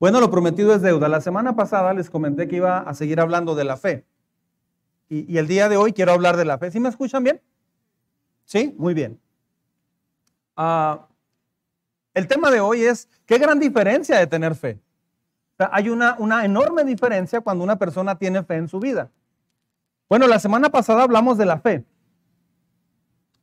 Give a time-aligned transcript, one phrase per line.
[0.00, 1.08] Bueno, lo prometido es deuda.
[1.08, 4.06] La semana pasada les comenté que iba a seguir hablando de la fe.
[5.10, 6.70] Y, el día de hoy quiero hablar de la fe.
[6.70, 7.42] ¿Sí me escuchan bien?
[8.44, 8.74] ¿Sí?
[8.78, 9.20] Muy bien.
[10.56, 11.06] Ah,
[12.14, 14.80] el tema de hoy es, ¿qué gran diferencia de tener fe?
[15.70, 19.10] hay una, enorme diferencia cuando una persona tiene fe en su vida.
[20.08, 21.84] Bueno, la semana pasada hablamos de la fe.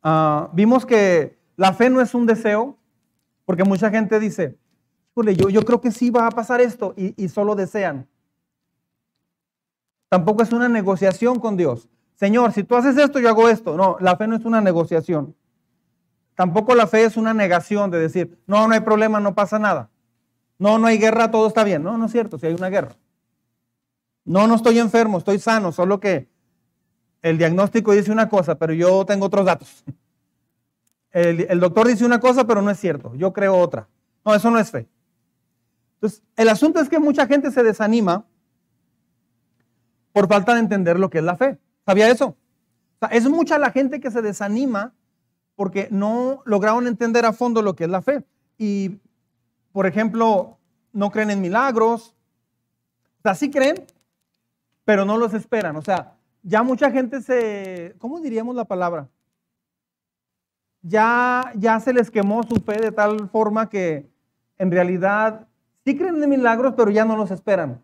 [0.01, 2.75] Ah, vimos que la fe no es un deseo,
[3.45, 4.57] porque mucha gente dice,
[5.25, 8.07] yo, creo que sí va a pasar esto y, solo desean.
[10.09, 11.89] Tampoco es una negociación con Dios.
[12.15, 13.75] Señor, si tú haces esto, yo hago esto.
[13.75, 15.35] No, la fe no es una negociación.
[16.35, 19.89] Tampoco la fe es una negación de decir, no, no hay problema, no pasa nada.
[20.59, 21.83] No, no hay guerra, todo está bien.
[21.83, 22.95] No, no es cierto, si hay una guerra.
[24.23, 26.27] No, no estoy enfermo, estoy sano, solo que
[27.21, 29.83] el diagnóstico dice una cosa, pero yo tengo otros datos.
[31.09, 33.15] El, el doctor dice una cosa, pero no es cierto.
[33.15, 33.87] Yo creo otra.
[34.23, 34.87] No, eso no es fe.
[35.97, 38.25] Entonces, el asunto es que mucha gente se desanima
[40.13, 41.57] por falta de entender lo que es la fe.
[41.85, 42.27] ¿Sabía eso?
[42.27, 44.93] O sea, es mucha la gente que se desanima
[45.55, 48.23] porque no lograron entender a fondo lo que es la fe.
[48.59, 48.99] Y,
[49.71, 50.59] por ejemplo,
[50.93, 52.15] no creen en milagros.
[53.19, 53.85] O sea, sí creen,
[54.85, 55.75] pero no los esperan.
[55.75, 59.09] O sea, ya mucha gente se, ¿cómo diríamos la palabra?
[60.81, 64.07] Ya, ya se les quemó su fe de tal forma que
[64.57, 65.46] en realidad
[65.87, 67.81] Sí creen en milagros, pero ya no los esperan.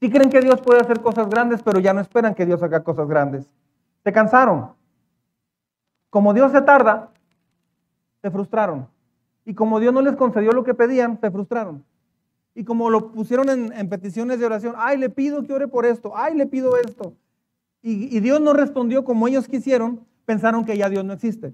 [0.00, 2.82] Sí creen que Dios puede hacer cosas grandes, pero ya no esperan que Dios haga
[2.82, 3.46] cosas grandes.
[4.02, 4.70] Se cansaron.
[6.08, 7.10] Como Dios se tarda,
[8.22, 8.88] se frustraron.
[9.44, 11.84] Y como Dios no les concedió lo que pedían, se frustraron.
[12.54, 16.16] Y como lo pusieron en, peticiones de oración, ay, le pido que ore por esto,
[16.16, 17.12] ay, le pido esto.
[17.82, 21.52] y Dios no respondió como ellos quisieron, pensaron que ya Dios no existe.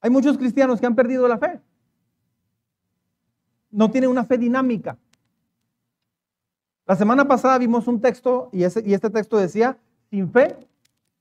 [0.00, 1.60] Hay muchos cristianos que han perdido la fe
[3.72, 4.96] no tiene una fe dinámica.
[6.86, 9.78] La semana pasada vimos un texto y, ese, y este texto decía,
[10.10, 10.56] sin fe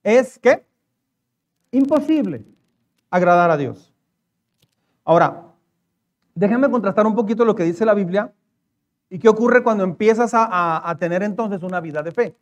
[0.03, 0.65] es que
[1.71, 2.45] imposible
[3.09, 3.93] agradar a Dios.
[5.03, 5.43] Ahora,
[6.35, 8.33] déjenme contrastar un poquito lo que dice la Biblia
[9.09, 12.35] y qué ocurre cuando empiezas a, tener entonces una vida de fe.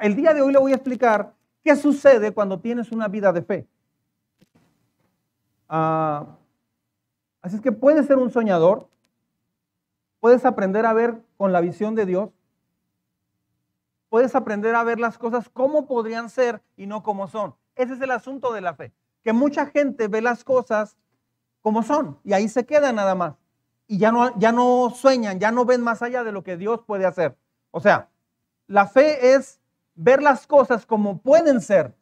[0.00, 1.32] El día de hoy le voy a explicar
[1.62, 3.66] qué sucede cuando tienes una vida de fe.
[5.68, 6.26] Ah,
[7.40, 8.88] así es que puedes ser un soñador,
[10.20, 12.30] Puedes aprender a ver con la visión de Dios.
[14.08, 17.54] Puedes aprender a ver las cosas como podrían ser y no como son.
[17.76, 18.92] Ese es el asunto de la fe.
[19.22, 20.96] Que mucha gente ve las cosas
[21.60, 23.34] como son y ahí se queda nada más.
[23.86, 26.82] Y ya no, ya no sueñan, ya no ven más allá de lo que Dios
[26.84, 27.36] puede hacer.
[27.70, 28.08] O sea,
[28.66, 29.60] la fe es
[29.94, 31.94] ver las cosas como pueden ser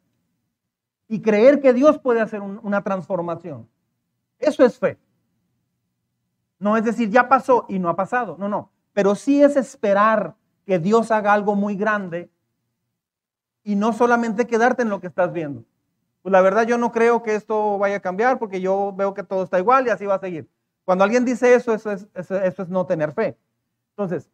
[1.07, 3.69] y creer que Dios puede hacer una transformación.
[4.39, 4.97] Eso es fe.
[6.59, 8.35] No es decir, ya pasó y no ha pasado.
[8.39, 8.71] No, no.
[8.93, 10.35] Pero sí es esperar
[10.65, 12.29] que Dios haga algo muy grande
[13.63, 15.63] y no solamente quedarte en lo que estás viendo.
[16.21, 19.23] Pues la verdad yo no creo que esto vaya a cambiar porque yo veo que
[19.23, 20.49] todo está igual y así va a seguir.
[20.83, 23.37] Cuando alguien dice eso, eso es, eso, es no tener fe.
[23.91, 24.29] Entonces,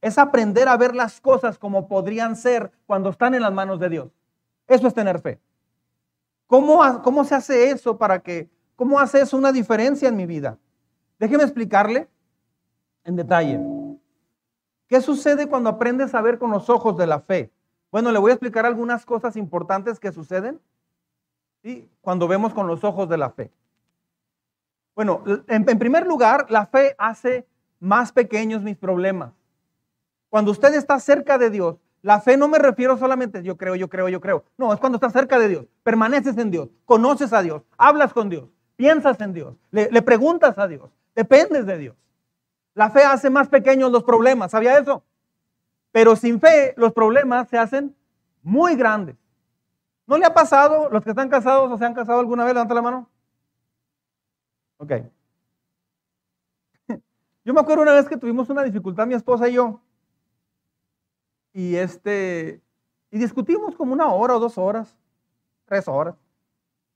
[0.00, 3.88] es aprender a ver las cosas como podrían ser cuando están en las manos de
[3.88, 4.08] Dios.
[4.66, 5.38] Eso es tener fe.
[6.46, 10.58] ¿Cómo, cómo se hace eso para que, cómo hace eso una diferencia en mi vida?
[11.18, 12.08] Déjeme explicarle
[13.04, 13.60] en detalle.
[14.86, 17.50] ¿Qué sucede cuando aprendes a ver con los ojos de la fe?
[17.90, 20.60] Bueno, le voy a explicar algunas cosas importantes que suceden
[21.62, 21.88] ¿sí?
[22.00, 23.50] cuando vemos con los ojos de la fe.
[24.94, 27.46] Bueno, en, primer lugar, la fe hace
[27.78, 29.32] más pequeños mis problemas.
[30.28, 33.88] Cuando usted está cerca de Dios, la fe no me refiero solamente yo creo, yo
[33.88, 34.44] creo, yo creo.
[34.56, 38.28] No, es cuando estás cerca de Dios, permaneces en Dios, conoces a Dios, hablas con
[38.28, 40.90] Dios, piensas en Dios, le preguntas a Dios.
[41.18, 41.96] Dependes de Dios.
[42.74, 45.02] La fe hace más pequeños los problemas, ¿sabía eso?
[45.90, 47.96] Pero sin fe los problemas se hacen
[48.40, 49.16] muy grandes.
[50.06, 52.72] ¿No le ha pasado, los que están casados o se han casado alguna vez, levanta
[52.72, 53.10] la mano?
[54.76, 54.92] Ok.
[57.44, 59.80] Yo me acuerdo una vez que tuvimos una dificultad mi esposa y yo.
[61.52, 62.62] Y este,
[63.10, 64.96] y discutimos como una hora o dos horas,
[65.64, 66.14] tres horas,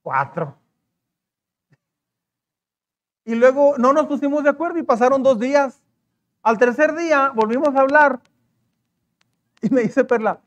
[0.01, 0.62] cuatro.
[3.25, 5.81] Y luego no nos pusimos de acuerdo y pasaron dos días.
[6.41, 8.19] Al tercer día volvimos a hablar.
[9.61, 10.41] Y me dice Perla,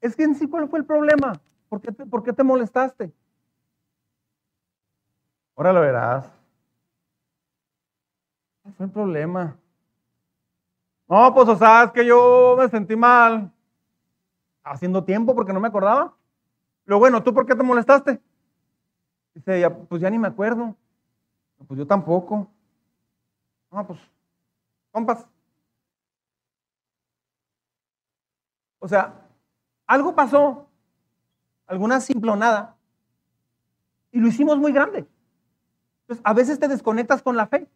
[0.00, 1.38] es que en sí, ¿cuál fue el problema?
[1.68, 3.12] ¿Por qué te, por qué te molestaste?
[5.54, 6.30] Ahora lo verás.
[8.62, 9.56] ¿Cuál fue el problema?
[11.08, 13.50] No, pues o sea, es que yo me sentí mal.
[14.62, 16.14] Haciendo tiempo porque no me acordaba.
[16.84, 18.20] Lo bueno, ¿tú por qué te molestaste?
[19.34, 20.74] Dice pues ya ni me acuerdo.
[21.66, 22.48] Pues yo tampoco.
[23.70, 24.00] No, pues,
[24.90, 25.26] compas.
[28.78, 29.14] O sea,
[29.86, 30.68] algo pasó,
[31.66, 32.76] alguna simplonada,
[34.12, 35.06] y lo hicimos muy grande.
[36.02, 37.68] Entonces, a veces te desconectas con la fe.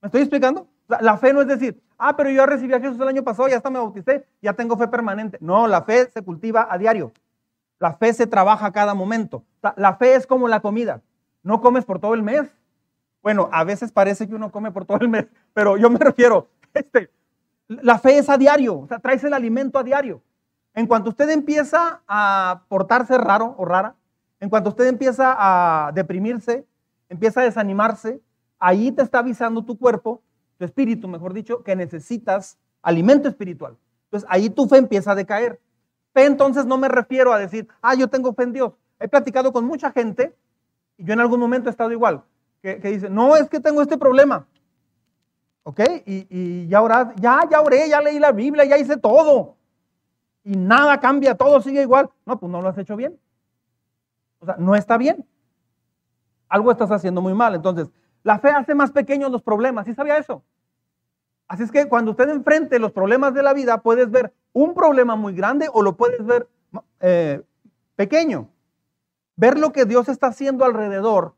[0.00, 0.66] ¿Me estoy explicando?
[0.88, 3.56] La fe no es decir, ah, pero yo recibí a Jesús el año pasado, ya
[3.56, 5.38] hasta me bauticé, ya tengo fe permanente.
[5.40, 7.12] No, la fe se cultiva a diario.
[7.78, 9.44] La fe se trabaja a cada momento.
[9.76, 11.02] La fe es como la comida.
[11.42, 12.50] No comes por todo el mes.
[13.26, 16.48] Bueno, a veces parece que uno come por todo el mes, pero yo me refiero,
[16.72, 17.10] este,
[17.66, 20.22] la fe es a diario, o sea, traes el alimento a diario.
[20.74, 23.96] En cuanto usted empieza a portarse raro o rara,
[24.38, 26.68] en cuanto usted empieza a deprimirse,
[27.08, 28.22] empieza a desanimarse,
[28.60, 30.22] ahí te está avisando tu cuerpo,
[30.56, 33.76] tu espíritu, mejor dicho, que necesitas alimento espiritual.
[34.04, 35.60] Entonces ahí tu fe empieza a decaer.
[36.14, 38.74] Fe entonces no me refiero a decir, ah, yo tengo fe en Dios.
[39.00, 40.32] He platicado con mucha gente,
[40.96, 42.22] y yo en algún momento he estado igual,
[42.74, 44.46] que, dice, no, es que tengo este problema.
[45.62, 45.80] ¿Ok?
[46.04, 49.56] Y, y ya, oré, ya, ya oré, ya leí la Biblia, ya hice todo.
[50.44, 52.10] Y nada cambia, todo sigue igual.
[52.24, 53.18] No, pues no lo has hecho bien.
[54.38, 55.26] O sea, no está bien.
[56.48, 57.54] Algo estás haciendo muy mal.
[57.54, 57.90] Entonces,
[58.22, 59.86] la fe hace más pequeños los problemas.
[59.86, 60.42] ¿Sí sabía eso?
[61.48, 65.16] Así es que cuando usted enfrente los problemas de la vida, puedes ver un problema
[65.16, 66.48] muy grande o lo puedes ver
[67.00, 67.42] eh,
[67.94, 68.48] pequeño.
[69.36, 71.34] Ver lo que Dios está haciendo alrededor,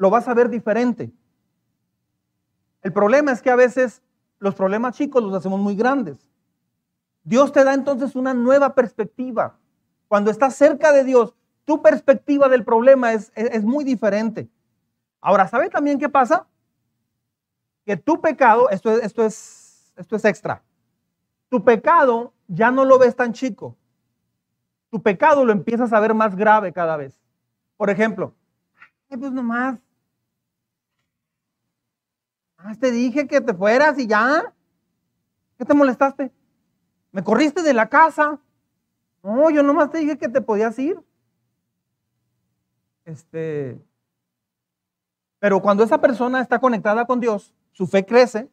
[0.00, 1.12] lo vas a ver diferente.
[2.80, 4.00] El problema es que a veces
[4.38, 6.16] los problemas chicos los hacemos muy grandes.
[7.22, 9.58] Dios te da entonces una nueva perspectiva.
[10.08, 11.34] Cuando estás cerca de Dios,
[11.66, 14.48] tu perspectiva del problema es, es, muy diferente.
[15.20, 16.46] Ahora, ¿sabe también qué pasa?
[17.84, 20.62] Que tu pecado, esto, esto, es, esto es extra,
[21.50, 23.76] tu pecado ya no lo ves tan chico.
[24.88, 27.20] Tu pecado lo empiezas a ver más grave cada vez.
[27.76, 28.34] Por ejemplo,
[29.08, 29.78] pues nomás,
[32.78, 34.52] te dije que te fueras y ya.
[35.58, 36.32] ¿Qué te molestaste?
[37.12, 38.38] ¿Me corriste de la casa?
[39.22, 40.98] No, yo nomás te dije que te podías ir.
[43.04, 43.78] Este,
[45.40, 48.48] pero cuando esa persona está conectada con Dios, su fe crece,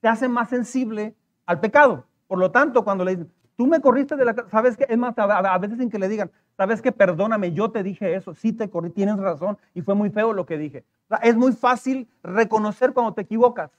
[0.00, 1.14] te hace más sensible
[1.46, 2.04] al pecado.
[2.26, 4.98] Por lo tanto, cuando le dicen, tú me corriste de la casa, sabes que es
[4.98, 8.52] más, a veces en que le digan, sabes que perdóname, yo te dije eso, sí
[8.52, 10.84] te corrí, tienes razón y fue muy feo lo que dije.
[11.22, 13.70] Es muy fácil reconocer cuando te equivocas.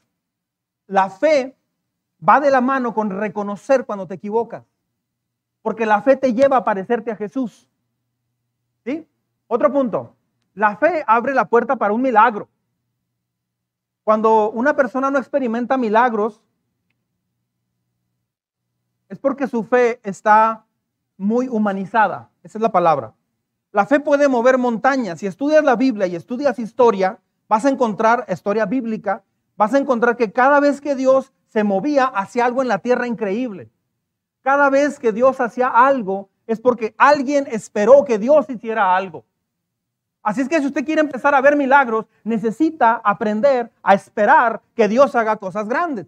[0.87, 1.55] La fe
[2.27, 4.63] va de la mano con reconocer cuando te equivocas,
[5.61, 7.67] porque la fe te lleva a parecerte a Jesús.
[8.83, 9.07] ¿Sí?
[9.47, 10.15] Otro punto,
[10.53, 12.49] la fe abre la puerta para un milagro.
[14.03, 16.41] Cuando una persona no experimenta milagros,
[19.07, 20.65] es porque su fe está
[21.17, 22.29] muy humanizada.
[22.43, 23.13] Esa es la palabra.
[23.71, 25.19] La fe puede mover montañas.
[25.19, 29.23] Si estudias la Biblia y estudias historia, vas a encontrar historia bíblica,
[29.55, 33.07] vas a encontrar que cada vez que Dios se movía hacia algo en la tierra
[33.07, 33.69] increíble.
[34.41, 39.23] Cada vez que Dios hacía algo es porque alguien esperó que Dios hiciera algo.
[40.23, 44.87] Así es que si usted quiere empezar a ver milagros, necesita aprender a esperar que
[44.87, 46.07] Dios haga cosas grandes.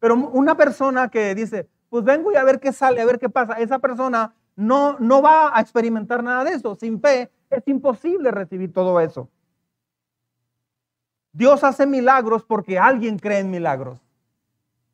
[0.00, 3.28] Pero una persona que dice, pues vengo y a ver qué sale, a ver qué
[3.28, 6.74] pasa, esa persona no, no va a experimentar nada de eso.
[6.74, 9.28] Sin fe es imposible recibir todo eso.
[11.34, 14.00] Dios hace milagros porque alguien cree en milagros.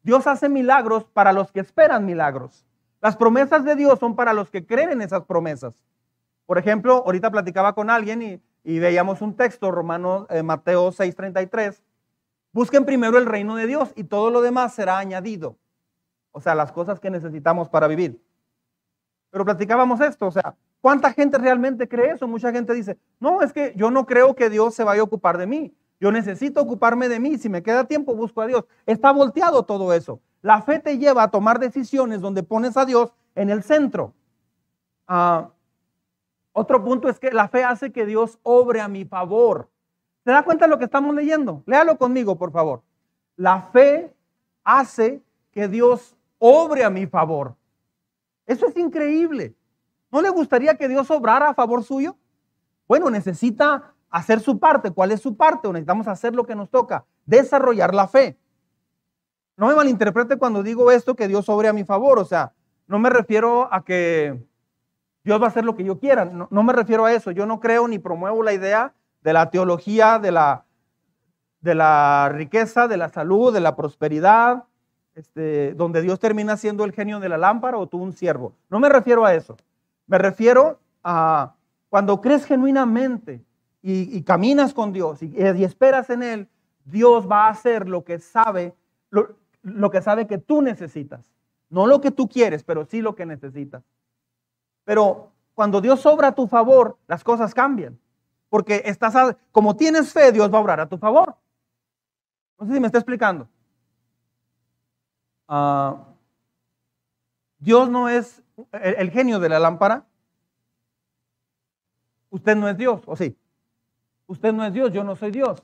[0.03, 2.65] Dios hace milagros para los que esperan milagros.
[3.03, 5.85] Las promesas de Dios son para los que creen en esas promesas.
[6.47, 11.83] Por ejemplo, ahorita platicaba con alguien y, veíamos un texto, Romano, eh, Mateo 6:33.
[12.53, 15.59] Busquen primero el reino de Dios y todo lo demás será añadido.
[16.33, 18.19] O sea, las cosas que necesitamos para vivir.
[19.31, 22.27] Pero platicábamos esto, o sea, ¿cuánta gente realmente cree eso?
[22.27, 25.37] Mucha gente dice, no, es que yo no creo que Dios se vaya a ocupar
[25.37, 25.75] de mí.
[26.01, 27.37] Yo necesito ocuparme de mí.
[27.37, 28.65] Si me queda tiempo, busco a Dios.
[28.87, 30.21] Está volteado todo eso.
[30.43, 34.15] La fe te lleva a tomar decisiones donde pones a Dios en el centro.
[35.07, 35.51] Ah,
[36.53, 39.69] otro punto es que la fe hace que Dios obre a mi favor.
[40.25, 41.63] ¿Se da cuenta de lo que estamos leyendo?
[41.67, 42.83] Léalo conmigo, por favor.
[43.37, 44.15] La fe
[44.65, 47.57] hace que Dios obre a mi favor.
[48.47, 49.55] Eso es increíble.
[50.11, 52.17] ¿No le gustaría que Dios obrara a favor suyo?
[52.89, 54.91] Bueno, necesita hacer su parte.
[54.91, 55.69] ¿Cuál es su parte?
[55.69, 58.39] necesitamos hacer lo que nos toca, desarrollar la fe.
[59.57, 62.19] No me malinterprete cuando digo esto, que Dios obre a mi favor.
[62.19, 62.53] O sea,
[62.87, 64.43] no me refiero a que
[65.23, 66.25] Dios va a hacer lo que yo quiera.
[66.25, 67.31] No, me refiero a eso.
[67.31, 70.65] Yo no creo ni promuevo la idea de la teología, de la,
[71.61, 74.65] de la riqueza, de la salud, de la prosperidad,
[75.15, 78.55] este, donde Dios termina siendo el genio de la lámpara o tú un siervo.
[78.71, 79.57] No me refiero a eso.
[80.07, 81.55] Me refiero a
[81.91, 83.45] cuando crees genuinamente
[83.83, 85.33] y, caminas con Dios y,
[85.65, 86.49] esperas en Él,
[86.85, 88.75] Dios va a hacer lo que sabe,
[89.11, 91.31] lo, que sabe que tú necesitas.
[91.69, 93.85] No lo que tú quieres, pero sí lo que necesitas.
[94.85, 97.99] Pero cuando Dios obra a tu favor, las cosas cambian.
[98.49, 101.37] Porque estás, como tienes fe, Dios va a obrar a tu favor.
[102.59, 103.49] No sé si me está explicando.
[105.47, 106.05] Ah,
[107.59, 110.07] Dios no es el, genio de la lámpara.
[112.31, 113.37] Usted no es Dios, ¿o sí?
[114.31, 115.61] Usted no es Dios, yo no soy Dios.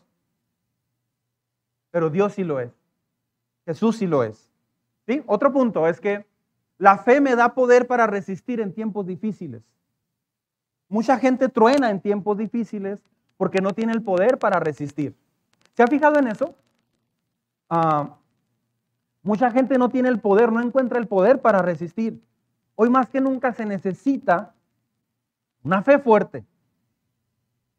[1.92, 2.72] Pero Dios sí lo es.
[3.64, 4.50] Jesús sí lo es.
[5.26, 6.26] Otro punto es que
[6.76, 9.62] la fe me da poder para resistir en tiempos difíciles.
[10.88, 13.04] Mucha gente truena en tiempos difíciles
[13.36, 15.14] porque no tiene el poder para resistir.
[15.74, 16.52] ¿Se ha fijado en eso?
[17.70, 18.16] Ah,
[19.22, 22.20] mucha gente no tiene el poder, no encuentra el poder para resistir.
[22.74, 24.54] Hoy más que nunca se necesita
[25.62, 26.44] una fe fuerte.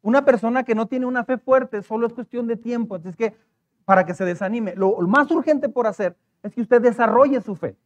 [0.08, 2.96] Una persona que no tiene una fe fuerte solo es cuestión de tiempo.
[2.96, 3.36] Entonces, que
[3.84, 7.76] para que se desanime, lo más urgente por hacer es que usted desarrolle su fe.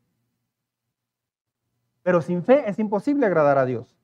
[2.05, 3.99] Pero sin fe es imposible agradar a Dios.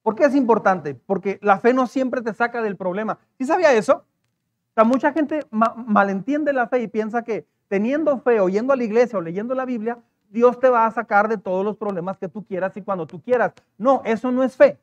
[0.00, 0.94] ¿Por qué es importante?
[0.94, 3.18] Porque la fe no siempre te saca del problema.
[3.36, 3.96] ¿Sí sabía eso?
[3.96, 8.84] O sea, mucha gente malentiende la fe y piensa que teniendo fe, oyendo a la
[8.84, 9.98] iglesia o leyendo la Biblia,
[10.30, 13.20] Dios te va a sacar de todos los problemas que tú quieras y cuando tú
[13.20, 13.52] quieras.
[13.76, 14.78] No, eso no es fe.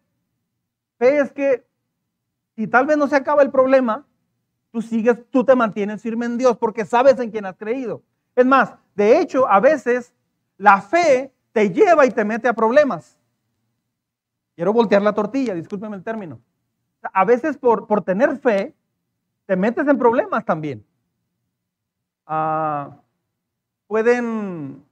[0.98, 1.68] Fe es que
[2.56, 4.06] si tal vez no se acaba el problema,
[4.72, 8.02] tú sigues, tú te mantienes firme en Dios porque sabes en quién has creído.
[8.36, 10.14] Es más, de hecho, a veces
[10.58, 13.18] la fe te lleva y te mete a problemas.
[14.56, 16.42] Quiero voltear la tortilla, discúlpeme el término.
[17.02, 18.76] A veces por, por tener fe,
[19.46, 20.86] te metes en problemas también.
[22.26, 22.98] Ah,
[23.86, 24.84] pueden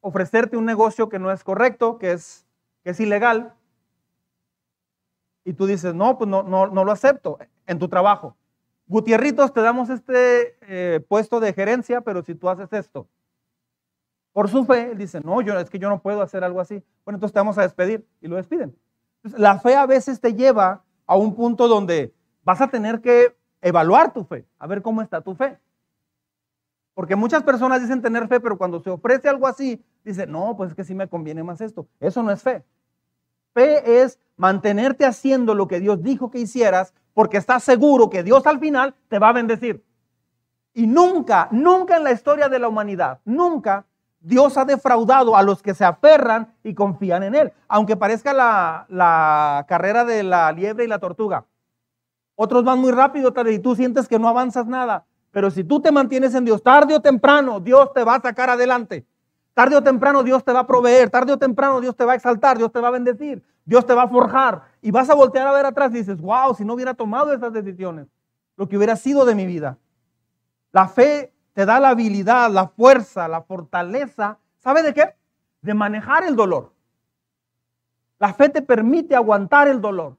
[0.00, 2.46] ofrecerte un negocio que no es correcto, que es,
[2.82, 3.54] que es ilegal,
[5.44, 8.36] y tú dices, no, pues no, no, no lo acepto en tu trabajo.
[8.86, 13.08] Gutierritos, te damos este eh, puesto de gerencia, pero si tú haces esto,
[14.32, 16.82] por su fe, él dice, no, es que yo no puedo hacer algo así.
[17.04, 18.76] Bueno, entonces te vamos a despedir y lo despiden.
[19.22, 24.12] la fe a veces te lleva a un punto donde vas a tener que evaluar
[24.12, 25.58] tu fe, a ver cómo está tu fe.
[26.94, 30.70] Porque muchas personas dicen tener fe, pero cuando se ofrece algo así, dicen, no, pues
[30.70, 31.86] es que sí me conviene más esto.
[32.00, 32.64] Eso no es fe.
[33.52, 38.46] Fe es mantenerte haciendo lo que Dios dijo que hicieras porque estás seguro que Dios
[38.46, 39.84] al final te va a bendecir.
[40.74, 43.84] Y nunca, nunca en la historia de la humanidad, nunca
[44.20, 47.52] Dios ha defraudado a los que se aferran y confían en Él.
[47.68, 51.44] Aunque parezca la, carrera de la liebre y la tortuga.
[52.34, 55.04] Otros van muy rápido y tú sientes que no avanzas nada.
[55.30, 58.48] Pero si tú te mantienes en Dios, tarde o temprano, Dios te va a sacar
[58.48, 59.06] adelante.
[59.54, 62.14] Tarde o temprano Dios te va a proveer, tarde o temprano Dios te va a
[62.14, 64.62] exaltar, Dios te va a bendecir, Dios te va a forjar.
[64.80, 67.52] Y vas a voltear a ver atrás y dices, wow, si no hubiera tomado esas
[67.52, 68.08] decisiones,
[68.56, 69.78] lo que hubiera sido de mi vida.
[70.72, 75.14] La fe te da la habilidad, la fuerza, la fortaleza, ¿sabe de qué?
[75.60, 76.72] De manejar el dolor.
[78.18, 80.16] La fe te permite aguantar el dolor,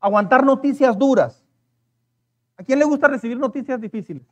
[0.00, 1.44] aguantar noticias duras.
[2.56, 4.26] ¿A quién le gusta recibir noticias difíciles?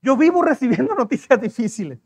[0.00, 1.98] Yo vivo recibiendo noticias difíciles.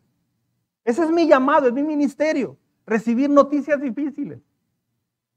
[0.86, 4.38] Ese es mi llamado, es mi ministerio, recibir noticias difíciles.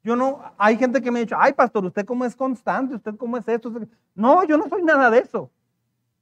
[0.04, 3.16] Yo no, hay gente que me ha dicho, ay pastor, usted cómo es constante, usted
[3.16, 3.74] cómo es esto.
[4.14, 5.50] No, yo no soy nada de eso.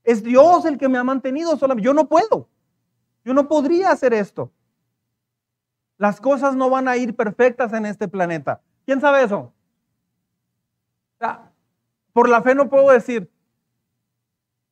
[0.06, 1.86] Es Dios el que me ha mantenido solamente.
[1.86, 2.48] Yo no puedo.
[3.26, 4.50] Yo no podría hacer esto.
[5.98, 8.62] Las cosas no van a ir perfectas en este planeta.
[8.86, 9.52] ¿Quién sabe eso?
[12.14, 13.30] por la fe no puedo decir,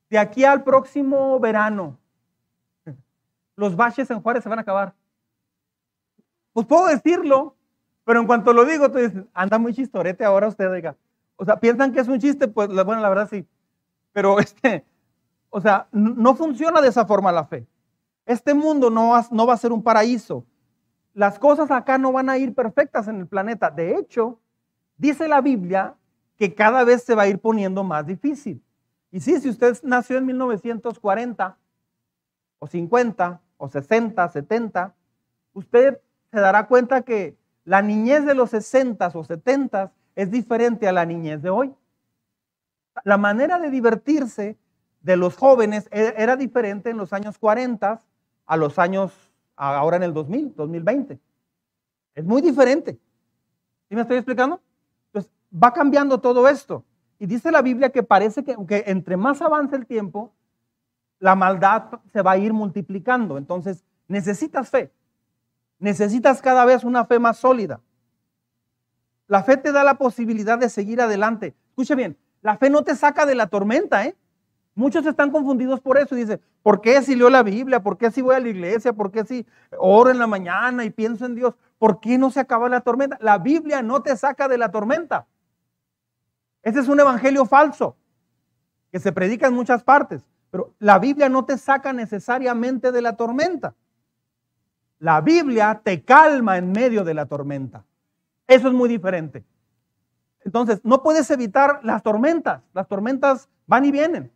[0.10, 2.00] de aquí al próximo verano,
[3.56, 4.94] los baches en Juárez se van a acabar.
[6.54, 7.56] Pues puedo decirlo,
[8.04, 10.96] pero en cuanto lo digo, tú dices, anda muy chistorete ahora usted, diga.
[11.36, 13.46] O sea, piensan que es un chiste, pues bueno, la verdad sí.
[14.14, 14.86] Pero este,
[15.50, 17.68] o sea, no funciona de esa forma la fe.
[18.26, 20.46] Este mundo no va, no va a ser un paraíso.
[21.14, 23.70] Las cosas acá no van a ir perfectas en el planeta.
[23.70, 24.40] De hecho,
[24.98, 25.96] dice la Biblia
[26.36, 28.62] que cada vez se va a ir poniendo más difícil.
[29.12, 31.58] Y sí, si usted nació en 1940
[32.60, 34.94] o 50 o 60, 70,
[35.54, 36.00] usted
[36.32, 41.06] se dará cuenta que la niñez de los 60 o 70 es diferente a la
[41.06, 41.74] niñez de hoy.
[43.04, 44.58] La manera de divertirse
[45.02, 48.02] de los jóvenes e-, era diferente en los años 40
[48.46, 49.12] a los años,
[49.56, 51.20] ahora en el 2000, 2020.
[52.14, 53.00] Es muy diferente.
[53.90, 54.62] ¿Sí me estoy explicando?
[55.08, 56.84] Entonces, va cambiando todo esto.
[57.18, 60.34] Y dice la Biblia que parece que, que entre más avance el tiempo,
[61.20, 63.38] la maldad se va a ir multiplicando.
[63.38, 64.92] Entonces, necesitas fe.
[65.80, 67.82] Necesitas cada vez una fe más sólida.
[69.28, 71.56] La fe te da la posibilidad de seguir adelante.
[71.70, 74.16] Escuche bien, la fe no te saca de la tormenta, ¿eh?
[74.76, 77.82] Muchos están confundidos por eso y dicen, ¿por qué si leo la Biblia?
[77.82, 78.92] ¿Por qué si voy a la iglesia?
[78.92, 79.48] ¿Por qué si
[79.80, 81.56] oro en la mañana y pienso en Dios?
[81.78, 83.18] ¿Por qué no se acaba la tormenta?
[83.22, 85.28] La Biblia no te saca de la tormenta.
[86.62, 87.96] Ese es un evangelio falso
[88.92, 93.18] que se predica en muchas partes, pero la Biblia no te saca necesariamente de la
[93.18, 93.76] tormenta.
[95.00, 97.84] La Biblia te calma en medio de la tormenta.
[98.48, 99.44] Eso es muy diferente.
[100.46, 102.62] Entonces, no puedes evitar las tormentas.
[102.74, 104.32] Las tormentas van y vienen.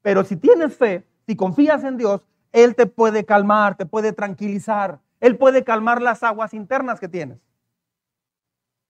[0.00, 5.00] Pero si tienes fe, si confías en Dios, Él te puede calmar, te puede tranquilizar.
[5.20, 7.36] Él puede calmar las aguas internas que tienes.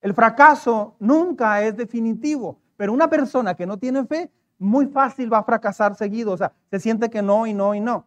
[0.01, 5.39] El fracaso nunca es definitivo, pero una persona que no tiene fe, muy fácil va
[5.39, 6.33] a fracasar seguido.
[6.33, 8.07] O sea, se siente que no y no y no.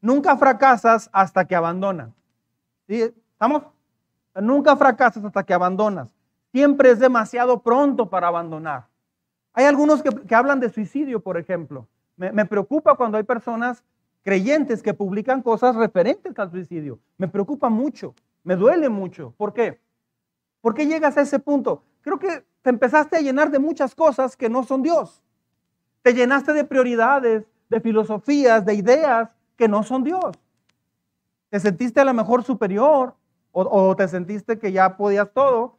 [0.00, 2.10] Nunca fracasas hasta que abandonas.
[2.86, 3.14] ¿Sí?
[3.32, 3.62] ¿Estamos?
[4.34, 6.08] Nunca fracasas hasta que abandonas.
[6.50, 8.88] Siempre es demasiado pronto para abandonar.
[9.54, 11.86] Hay algunos que, hablan de suicidio, por ejemplo.
[12.16, 13.82] me preocupa cuando hay personas
[14.22, 16.98] creyentes que publican cosas referentes al suicidio.
[17.18, 19.34] Me preocupa mucho, me duele mucho.
[19.36, 19.80] ¿Por qué?
[20.60, 21.82] ¿Por qué llegas a ese punto?
[22.02, 25.22] Creo que te empezaste a llenar de muchas cosas que no son Dios.
[26.02, 30.36] Te llenaste de prioridades, de filosofías, de ideas que no son Dios.
[31.48, 33.14] Te sentiste a lo mejor superior
[33.52, 35.78] o, o te sentiste que ya podías todo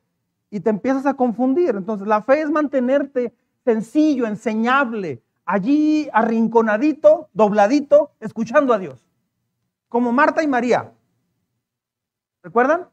[0.50, 1.76] y te empiezas a confundir.
[1.76, 9.04] Entonces la fe es mantenerte sencillo, enseñable, allí arrinconadito, dobladito, escuchando a Dios.
[9.90, 10.92] Como Marta y María.
[12.42, 12.88] ¿Recuerdan?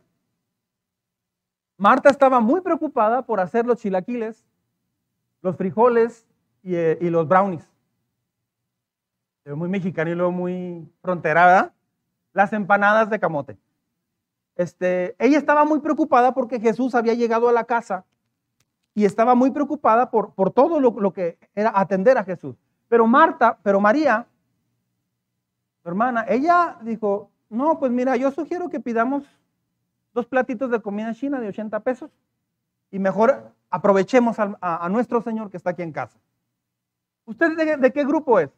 [1.77, 4.45] Marta estaba muy preocupada por hacer los chilaquiles,
[5.43, 6.27] los frijoles
[6.63, 7.67] y, eh, los brownies.
[9.47, 11.73] Muy mexicano y luego muy fronterada.
[12.33, 13.59] Las empanadas de camote.
[14.57, 18.05] Este, ella estaba muy preocupada porque Jesús había llegado a la casa
[18.95, 22.57] y estaba muy preocupada por, por todo lo, que era atender a Jesús.
[22.89, 24.27] Pero Marta, pero María,
[25.83, 29.25] su hermana, ella dijo, no, pues mira, yo sugiero que pidamos
[30.13, 32.11] dos platitos de comida china de 80 pesos
[32.91, 36.19] y mejor aprovechemos a, nuestro Señor que está aquí en casa.
[37.31, 38.51] ¿Usted de, qué grupo es?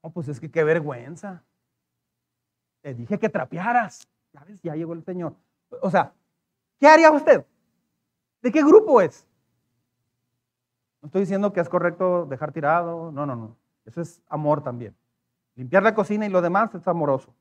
[0.00, 1.44] Oh, pues es que qué vergüenza.
[2.80, 4.08] Te dije que trapearas.
[4.32, 5.36] Ya ya llegó el Señor.
[5.80, 6.12] O sea,
[6.80, 7.46] ¿qué haría usted?
[8.42, 9.24] ¿De qué grupo es?
[11.00, 13.56] No estoy diciendo que es correcto dejar tirado, no, no, no.
[13.84, 14.96] Eso es amor también.
[15.54, 17.32] Limpiar la cocina y lo demás es amoroso.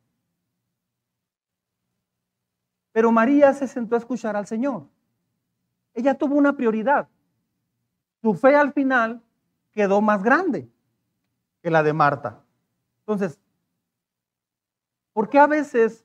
[2.91, 4.83] Pero María se sentó a escuchar al Señor.
[5.95, 7.09] Ella tuvo una prioridad.
[8.25, 9.21] Su fe al final
[9.71, 10.67] quedó más grande
[11.61, 12.41] que la de Marta.
[13.01, 13.39] Entonces,
[15.13, 16.03] ¿por qué a veces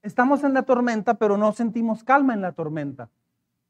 [0.00, 3.10] Estamos en la tormenta, pero no sentimos calma en la tormenta,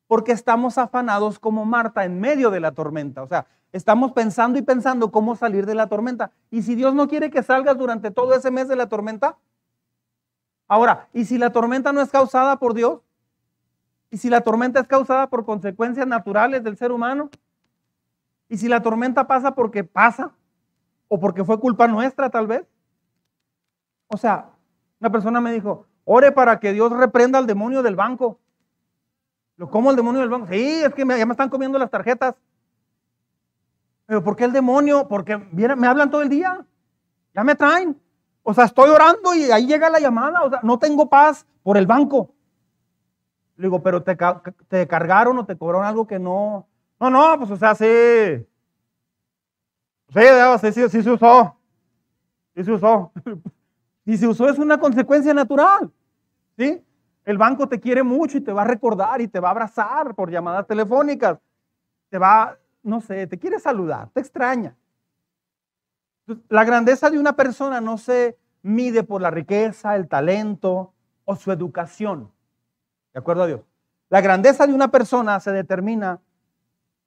[0.06, 3.22] porque estamos afanados como Marta en medio de la tormenta.
[3.22, 6.30] O sea, estamos pensando y pensando cómo salir de la tormenta.
[6.52, 9.38] Y si Dios no quiere que salgas durante todo ese mes de la tormenta,
[10.68, 13.00] ahora, ¿y si la tormenta no es causada por Dios?
[14.14, 17.30] ¿Y si la tormenta es causada por consecuencias naturales del ser humano?
[18.48, 20.30] ¿Y si la tormenta pasa porque pasa?
[21.08, 22.64] ¿O porque fue culpa nuestra tal vez?
[24.06, 24.50] O sea,
[25.00, 28.38] una persona me dijo, Ore para que Dios reprenda al demonio del banco.
[29.56, 30.46] ¿Lo como el demonio del banco?
[30.48, 32.36] Sí, es que ya me están comiendo las tarjetas.
[34.06, 35.08] Pero ¿por qué el demonio?
[35.08, 36.64] Porque me hablan todo el día.
[37.34, 38.00] Ya me traen.
[38.44, 40.44] O sea, estoy orando y ahí llega la llamada.
[40.44, 42.33] O sea, no tengo paz por el banco.
[43.56, 44.16] Le digo, pero te,
[44.68, 46.66] te cargaron o te cobraron algo que no.
[47.00, 48.46] No, no, pues o sea, sí.
[50.08, 51.56] Sí, sí, sí se usó.
[52.54, 53.12] Sí se usó.
[54.06, 55.90] Y se usó es una consecuencia natural.
[56.58, 56.84] ¿Sí?
[57.24, 60.14] El banco te quiere mucho y te va a recordar y te va a abrazar
[60.14, 61.38] por llamadas telefónicas.
[62.10, 64.76] Te va, no sé, te quiere saludar, te extraña.
[66.48, 70.92] La grandeza de una persona no se mide por la riqueza, el talento
[71.24, 72.30] o su educación.
[73.14, 73.60] ¿De acuerdo a Dios?
[74.10, 76.20] La grandeza de una persona se determina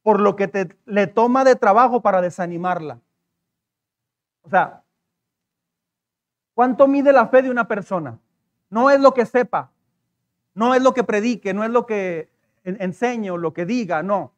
[0.01, 2.99] por lo que te, le toma de trabajo para desanimarla.
[4.41, 4.83] O sea,
[6.57, 8.17] ¿Cuánto mide la fe de una persona?
[8.71, 9.69] No es lo que sepa,
[10.55, 12.31] no es lo que predique, no es lo que
[12.63, 14.33] enseñe o lo que diga, no.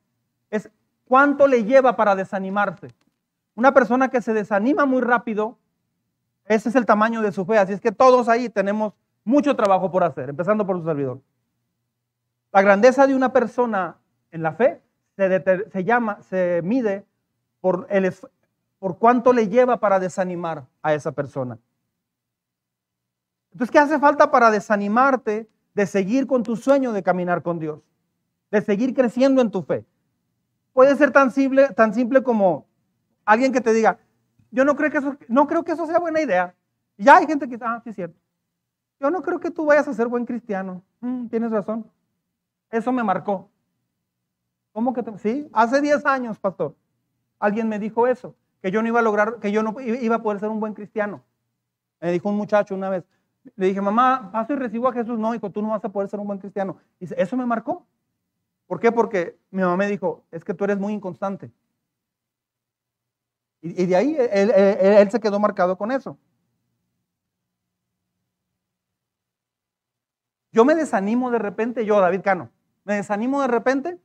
[0.49, 0.69] Es
[1.05, 2.89] cuánto le lleva para desanimarse.
[3.55, 5.60] Una persona que se desanima muy rápido,
[6.43, 7.58] ese es el tamaño de su fe.
[7.58, 11.21] Así es que todos ahí tenemos mucho trabajo por hacer, empezando por su servidor.
[12.51, 13.97] La grandeza de una persona
[14.31, 14.81] en la fe
[15.15, 17.05] se, se llama, se mide
[17.62, 18.13] por, el,
[18.79, 21.59] por cuánto le lleva para desanimar a esa persona.
[23.51, 27.81] Entonces, ¿qué hace falta para desanimarte de seguir con tu sueño de caminar con Dios?
[28.51, 29.85] De seguir creciendo en tu fe.
[30.73, 32.67] puede ser tan simple, tan simple como
[33.25, 33.99] alguien que te diga,
[34.51, 36.55] yo no creo que eso, no creo que eso sea buena idea.
[36.97, 38.19] ya hay gente que ah, sí es cierto.
[38.99, 40.83] Yo no creo que tú vayas a ser buen cristiano.
[40.99, 41.89] Mm, tienes razón.
[42.71, 43.49] Eso me marcó.
[44.71, 45.49] ¿Cómo que te, sí?
[45.51, 46.75] Hace 10 años, pastor,
[47.39, 50.21] alguien me dijo eso, que yo no iba a lograr, que yo no iba a
[50.21, 51.23] poder ser un buen cristiano.
[51.99, 53.03] Me dijo un muchacho una vez.
[53.55, 55.17] Le dije, mamá, paso y recibo a Jesús.
[55.17, 56.77] No, hijo, tú no vas a poder ser un buen cristiano.
[56.99, 57.86] Dice, eso me marcó.
[58.67, 58.91] ¿Por qué?
[58.91, 61.51] Porque mi mamá me dijo, es que tú eres muy inconstante.
[63.62, 66.17] Y, de ahí él, se quedó marcado con eso.
[70.51, 72.49] Yo me desanimo de repente, yo, David Cano,
[72.89, 73.99] me desanimo de repente.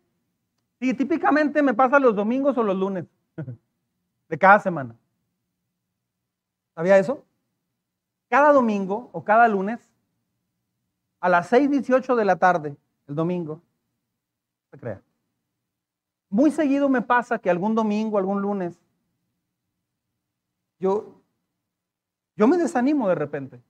[0.78, 3.06] Y típicamente me pasa los domingos o los lunes
[4.28, 4.94] de cada semana.
[6.74, 7.24] ¿Sabía eso?
[8.28, 9.80] Cada domingo o cada lunes,
[11.20, 13.62] a las 6.18 de la tarde, el domingo,
[14.78, 15.00] crea.
[16.28, 18.78] Muy seguido me pasa que algún domingo, algún lunes,
[20.78, 21.22] yo,
[22.36, 23.62] yo me desanimo de repente.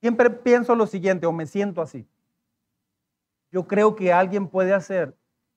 [0.00, 2.06] Siempre pienso lo siguiente o me siento así.
[3.52, 5.14] Yo creo que alguien puede hacer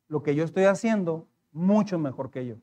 [0.08, 2.56] lo que yo estoy haciendo mucho mejor que yo.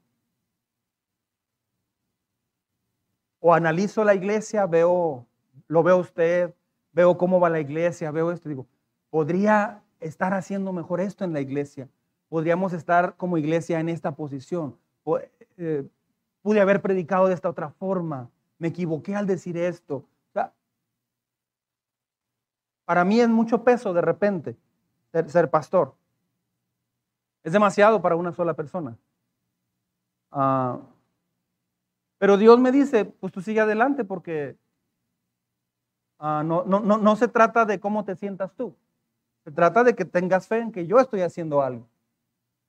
[3.38, 5.26] O analizo la iglesia, veo,
[5.68, 6.54] lo veo usted,
[6.92, 8.66] veo cómo va la iglesia, veo esto, digo,
[9.08, 11.88] podría estar haciendo mejor esto en la iglesia.
[12.28, 14.76] Podríamos estar como iglesia en esta posición.
[15.56, 15.88] Eh,
[16.42, 18.30] pude haber predicado de esta otra forma.
[18.58, 20.04] Me equivoqué al decir esto.
[22.90, 24.56] Para mí es mucho peso de repente
[25.28, 25.94] ser, pastor.
[27.44, 28.98] Es demasiado para una sola persona.
[30.32, 30.80] Ah,
[32.18, 34.56] pero Dios me dice, pues tú sigue adelante porque
[36.18, 38.74] ah, no, no, no, no se trata de cómo te sientas tú.
[39.44, 41.86] Se trata de que tengas fe en que yo estoy haciendo algo.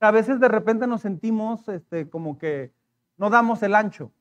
[0.01, 2.71] A veces de repente nos sentimos este, como que
[3.17, 4.11] no damos el ancho.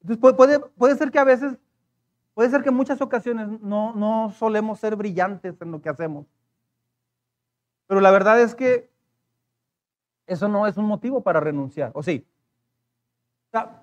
[0.00, 1.58] Entonces puede, puede ser que a veces,
[2.38, 6.24] puede ser que en muchas ocasiones no, no solemos ser brillantes en lo que hacemos.
[7.88, 8.88] Pero la verdad es que
[10.28, 12.24] eso no es un motivo para renunciar, ¿o sí?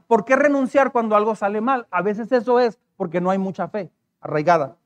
[0.08, 1.86] ¿Por qué renunciar cuando algo sale mal?
[1.92, 3.92] A veces eso es porque no hay mucha fe
[4.22, 4.78] arraigada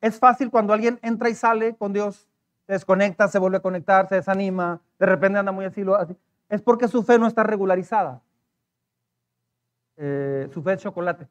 [0.00, 2.28] es fácil cuando alguien entra y sale con Dios,
[2.66, 5.84] se desconecta, se vuelve a conectar, se desanima, de repente anda muy así.
[5.98, 6.16] así.
[6.48, 8.22] Es porque su fe no está regularizada.
[9.96, 11.28] Eh, su fe es chocolate.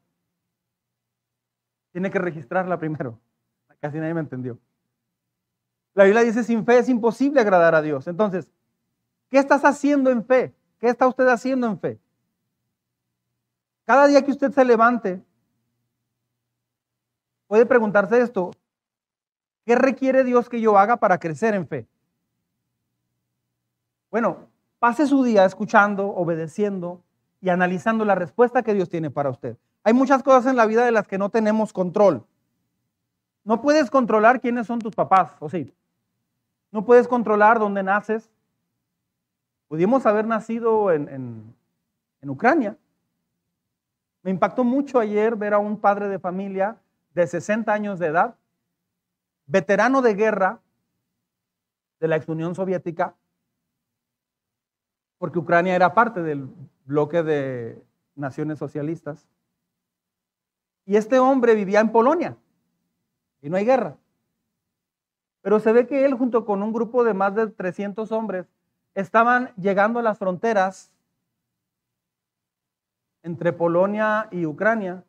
[1.94, 3.20] Tiene que registrarla primero.
[3.78, 4.58] Casi nadie me entendió.
[5.94, 8.08] La Biblia dice, sin fe es imposible agradar a Dios.
[8.08, 8.50] Entonces,
[9.30, 10.52] ¿qué estás haciendo en fe?
[10.80, 12.00] ¿Qué está usted haciendo en fe?
[13.84, 15.22] Cada día que usted se levante,
[17.46, 18.50] puede preguntarse esto,
[19.64, 21.86] ¿qué requiere Dios que yo haga para crecer en fe?
[24.10, 24.48] Bueno,
[24.80, 27.04] pase su día escuchando, obedeciendo
[27.40, 29.56] y analizando la respuesta que Dios tiene para usted.
[29.84, 32.24] Hay muchas cosas en la vida de las que no tenemos control.
[33.44, 35.72] No puedes controlar quiénes son tus papás, ¿o sí?
[36.72, 38.30] No puedes controlar dónde naces.
[39.68, 41.54] Pudimos haber nacido en,
[42.24, 42.76] en Ucrania.
[44.22, 46.78] Me impactó mucho ayer ver a un padre de familia
[47.12, 48.36] de 60 años de edad,
[49.46, 50.60] veterano de guerra
[52.00, 53.14] de la ex Unión Soviética,
[55.18, 56.48] porque Ucrania era parte del
[56.86, 57.82] bloque de
[58.14, 59.28] naciones socialistas.
[60.86, 62.36] Y este hombre vivía en Polonia
[63.40, 63.96] y no hay guerra.
[65.42, 68.46] Pero se ve que él junto con un grupo de más de 300 hombres
[68.94, 70.90] estaban llegando a las fronteras
[73.22, 75.04] entre Polonia y Ucrania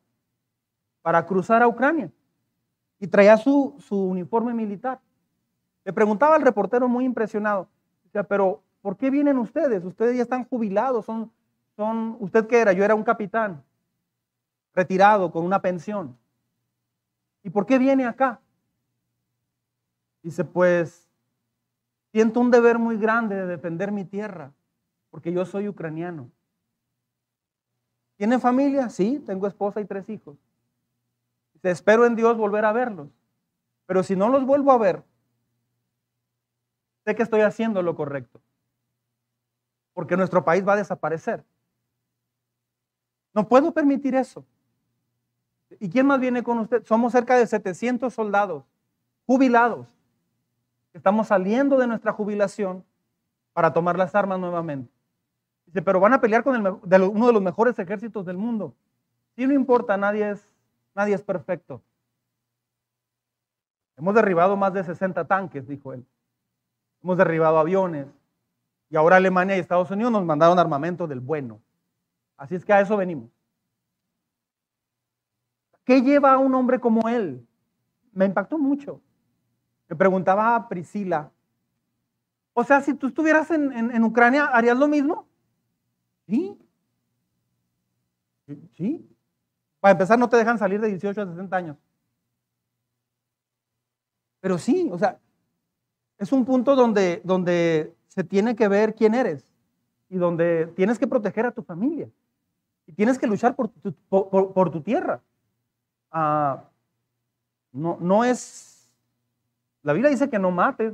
[1.02, 2.12] para cruzar a Ucrania
[3.00, 5.00] y traía su, uniforme militar.
[5.84, 7.68] Le preguntaba al reportero muy impresionado,
[8.28, 9.84] pero ¿por qué vienen ustedes?
[9.84, 11.32] Ustedes ya están jubilados, son,
[11.76, 12.74] son, ¿usted qué era?
[12.74, 13.64] Yo era un capitán,
[14.76, 16.18] retirado, con una pensión.
[17.44, 18.40] ¿Y por qué viene acá?
[20.22, 21.08] Dice, pues
[22.12, 24.52] siento un deber muy grande de defender mi tierra,
[25.10, 26.30] porque yo soy ucraniano.
[28.18, 28.90] ¿Tiene familia?
[28.90, 30.38] Sí, tengo esposa y tres hijos
[31.72, 33.10] espero en Dios volver a verlos.
[33.86, 35.04] Pero si no los vuelvo a ver,
[37.06, 38.42] sé que estoy haciendo lo correcto.
[39.94, 41.44] Porque nuestro país va a desaparecer.
[43.34, 44.46] No puedo permitir eso.
[45.80, 46.84] ¿Y quién más viene con usted?
[46.86, 48.64] Somos cerca de 700 soldados
[49.26, 49.88] jubilados.
[50.94, 52.84] Estamos saliendo de nuestra jubilación
[53.54, 54.92] para tomar las armas nuevamente.
[55.66, 58.74] Dice, pero van a pelear con uno de los mejores ejércitos del mundo.
[59.36, 60.56] Si no importa, nadie es
[60.96, 61.84] Nadie es perfecto.
[63.98, 66.06] Hemos derribado más de 60 tanques, dijo él.
[67.04, 68.08] Hemos derribado aviones.
[68.90, 71.62] Y ahora Alemania y Estados Unidos nos mandaron armamento del bueno.
[72.38, 73.30] Así es que a eso venimos.
[75.86, 77.48] ¿Qué lleva a un hombre como él?
[78.12, 79.02] Me impactó mucho.
[79.88, 81.32] Me preguntaba a Priscila.
[82.54, 85.28] O sea, si tú estuvieras en, Ucrania, ¿harías lo mismo?
[86.28, 86.58] Sí.
[88.74, 89.08] Sí.
[89.80, 91.78] Para empezar, no te dejan salir de 18 a 60 años.
[94.40, 95.20] Pero sí, o sea,
[96.18, 99.44] es un punto donde, donde se tiene que ver quién eres
[100.10, 102.10] y donde tienes que proteger a tu familia
[102.88, 103.70] y tienes que luchar por,
[104.72, 105.22] tu tierra.
[106.16, 108.90] No, no es,
[109.84, 110.94] la Biblia dice que no mates,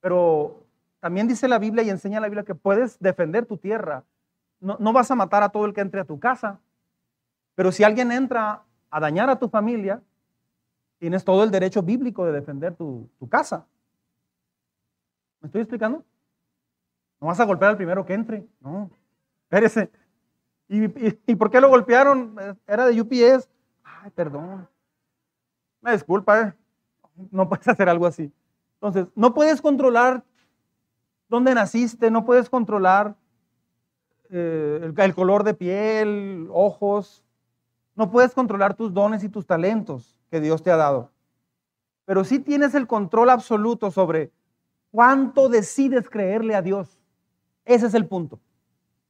[0.00, 0.64] pero
[1.00, 4.04] también dice la Biblia y enseña la Biblia que puedes defender tu tierra.
[4.60, 6.58] No, no vas a matar a todo el que entre a tu casa,
[7.54, 10.02] pero si alguien entra a dañar a tu familia,
[10.98, 13.66] tienes todo el derecho bíblico de defender tu, casa.
[15.40, 16.04] ¿Me estoy explicando?
[17.20, 18.46] No vas a golpear al primero que entre.
[18.60, 18.90] No.
[19.44, 19.90] Espérese.
[20.68, 20.84] ¿Y,
[21.30, 22.36] y, por qué lo golpearon?
[22.66, 23.48] Era de UPS.
[23.82, 24.68] Ay, perdón.
[25.80, 26.54] Me disculpa, ¿eh?
[27.30, 28.32] No puedes hacer algo así.
[28.74, 30.24] Entonces, no puedes controlar
[31.28, 33.16] dónde naciste, no puedes controlar
[34.30, 37.24] eh, el color de piel, ojos.
[37.94, 41.10] No puedes controlar tus dones y tus talentos que Dios te ha dado.
[42.04, 44.32] Pero sí tienes el control absoluto sobre
[44.90, 46.98] cuánto decides creerle a Dios.
[47.64, 48.40] Ese es el punto.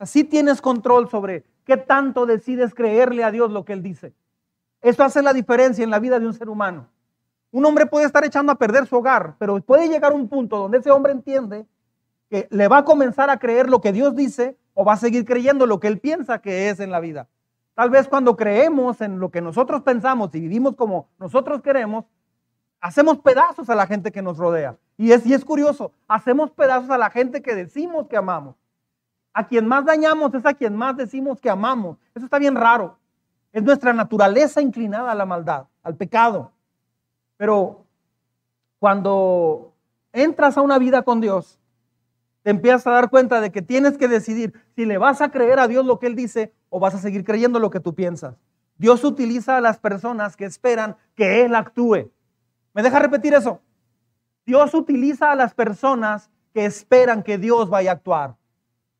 [0.04, 4.12] Así tienes control sobre qué tanto decides creerle a Dios lo que Él dice.
[4.82, 6.88] Eso hace la diferencia en la vida de un ser humano.
[7.52, 10.58] Un hombre puede estar echando a perder su hogar, pero puede llegar a un punto
[10.58, 11.64] donde ese hombre entiende
[12.28, 15.24] que le va a comenzar a creer lo que Dios dice o va a seguir
[15.24, 17.26] creyendo lo que él piensa que es en la vida.
[17.72, 22.04] Tal vez cuando creemos en lo que nosotros pensamos y vivimos como nosotros queremos,
[22.78, 24.76] hacemos pedazos a la gente que nos rodea.
[24.98, 28.54] Y es, y es curioso, hacemos pedazos a la gente que decimos que amamos.
[29.34, 31.98] A quien más dañamos es a quien más decimos que amamos.
[32.14, 32.98] Eso está bien raro.
[33.52, 36.52] Es nuestra naturaleza inclinada a la maldad, al pecado.
[37.36, 37.84] Pero
[38.78, 39.74] cuando
[40.12, 41.58] entras a una vida con Dios,
[42.42, 45.58] te empiezas a dar cuenta de que tienes que decidir si le vas a creer
[45.58, 48.36] a Dios lo que Él dice o vas a seguir creyendo lo que tú piensas.
[48.76, 52.10] Dios utiliza a las personas que esperan que Él actúe.
[52.72, 53.60] ¿Me deja repetir eso?
[54.46, 58.36] Dios utiliza a las personas que esperan que Dios vaya a actuar.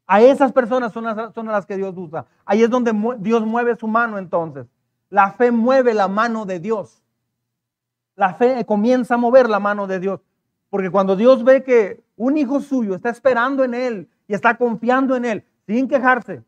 [0.07, 2.27] A esas personas son las, las que Dios usa.
[2.45, 4.67] Ahí es donde Dios mueve su mano entonces.
[5.09, 7.03] La fe mueve la mano de Dios.
[8.17, 10.21] La fe comienza a mover la mano de Dios.
[10.69, 15.17] Porque cuando Dios ve que un hijo suyo está esperando en Él y está confiando
[15.17, 16.43] en Él, sin quejarse,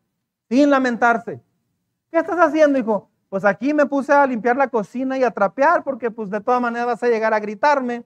[0.48, 1.40] sin lamentarse,
[2.10, 3.08] ¿qué estás haciendo, hijo?
[3.28, 6.60] Pues aquí me puse a limpiar la cocina y a trapear porque pues de todas
[6.60, 8.04] maneras vas a llegar a gritarme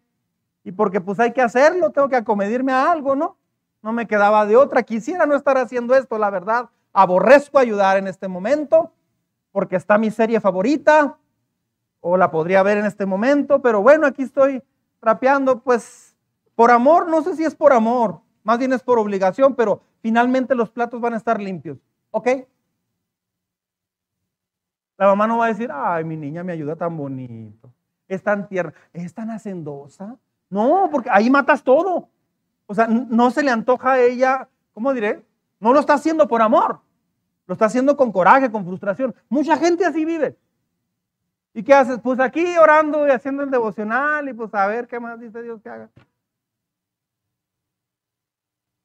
[0.65, 3.37] y porque pues hay que hacerlo, tengo que acomedirme a algo, ¿no?
[3.83, 8.09] No me quedaba de otra, quisiera no estar haciendo esto, la verdad, aborrezco ayudar en
[8.09, 8.93] este momento
[9.53, 11.19] porque está mi serie favorita
[12.01, 14.63] o la podría ver en este momento, pero bueno, aquí estoy
[15.01, 16.17] trapeando, pues
[16.55, 20.55] por amor, no sé si es por amor, más bien es por obligación, pero finalmente
[20.55, 21.79] los platos van a estar limpios.
[22.11, 22.29] ¿Ok?
[24.99, 27.73] La mamá no va a decir, ay, mi niña me ayuda tan bonito,
[28.07, 30.17] es tan tierna, es tan hacendosa.
[30.51, 32.11] No, porque ahí matas todo.
[32.71, 35.25] O sea, no se le antoja a ella, ¿cómo diré?
[35.59, 36.81] No lo está haciendo por amor,
[37.47, 39.13] lo está haciendo con coraje, con frustración.
[39.29, 40.37] Mucha gente así vive.
[41.53, 41.99] ¿Y qué haces?
[42.01, 45.61] Pues aquí orando y haciendo el devocional y pues a ver qué más dice Dios
[45.61, 45.91] que haga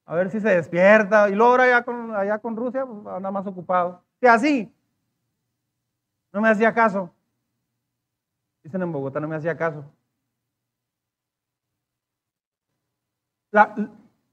[0.06, 1.30] a ver si se despierta.
[1.30, 4.02] Y luego allá con, allá con Rusia, pues anda más ocupado.
[4.22, 4.74] Y así,
[6.32, 7.12] no me hacía caso.
[8.64, 9.84] Dicen en Bogotá, no me hacía caso.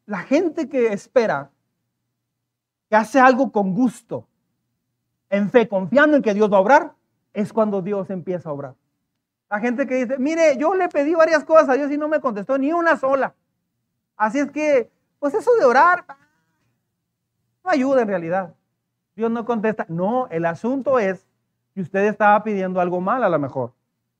[0.06, 1.52] La, gente que espera,
[2.90, 4.26] que hace algo con gusto,
[5.30, 6.94] en fe, confiando en que Dios va a obrar,
[7.32, 8.74] es cuando Dios empieza a obrar.
[9.48, 12.20] La gente que dice, mire, yo le pedí varias cosas a Dios y no me
[12.20, 13.32] contestó ni una sola.
[14.16, 16.04] Así es que pues eso de orar
[17.62, 18.54] no ayuda en realidad.
[19.14, 19.86] Dios no contesta.
[19.88, 21.24] No, el asunto es
[21.74, 23.72] que usted estaba pidiendo algo mal a lo mejor.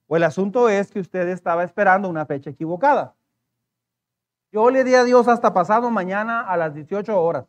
[0.07, 3.15] O el asunto es que usted estaba esperando una fecha equivocada.
[4.53, 7.47] Yo le di a Dios hasta pasado mañana a las 18 horas.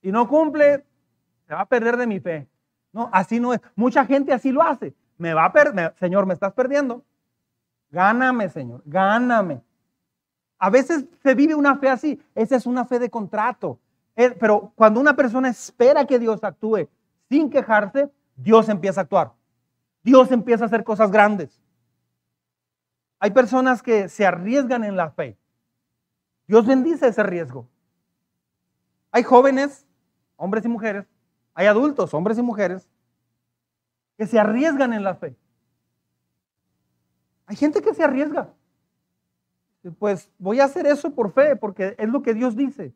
[0.00, 0.84] Si no cumple,
[1.48, 2.48] se va a perder de mi fe.
[2.92, 3.60] No, así no es.
[3.74, 4.94] Mucha gente así lo hace.
[5.18, 7.04] Me va a perder, Señor, me estás perdiendo.
[7.90, 9.62] Gáname, Señor, gáname.
[10.58, 12.22] A veces se vive una fe así.
[12.34, 13.80] Esa es una fe de contrato.
[14.14, 16.88] Eh, pero cuando una persona espera que Dios actúe
[17.28, 19.32] sin quejarse, Dios empieza a actuar.
[20.04, 21.60] Dios empieza a hacer cosas grandes.
[23.18, 25.36] Hay personas que se arriesgan en la fe.
[26.46, 27.66] Dios bendice ese riesgo.
[29.10, 29.86] Hay jóvenes,
[30.36, 31.06] hombres y mujeres,
[31.54, 32.88] hay adultos, hombres y mujeres,
[34.16, 35.36] que se arriesgan en la fe.
[37.46, 38.48] Hay gente que se arriesga.
[39.98, 42.94] Pues voy a hacer eso por fe, porque es lo que Dios dice.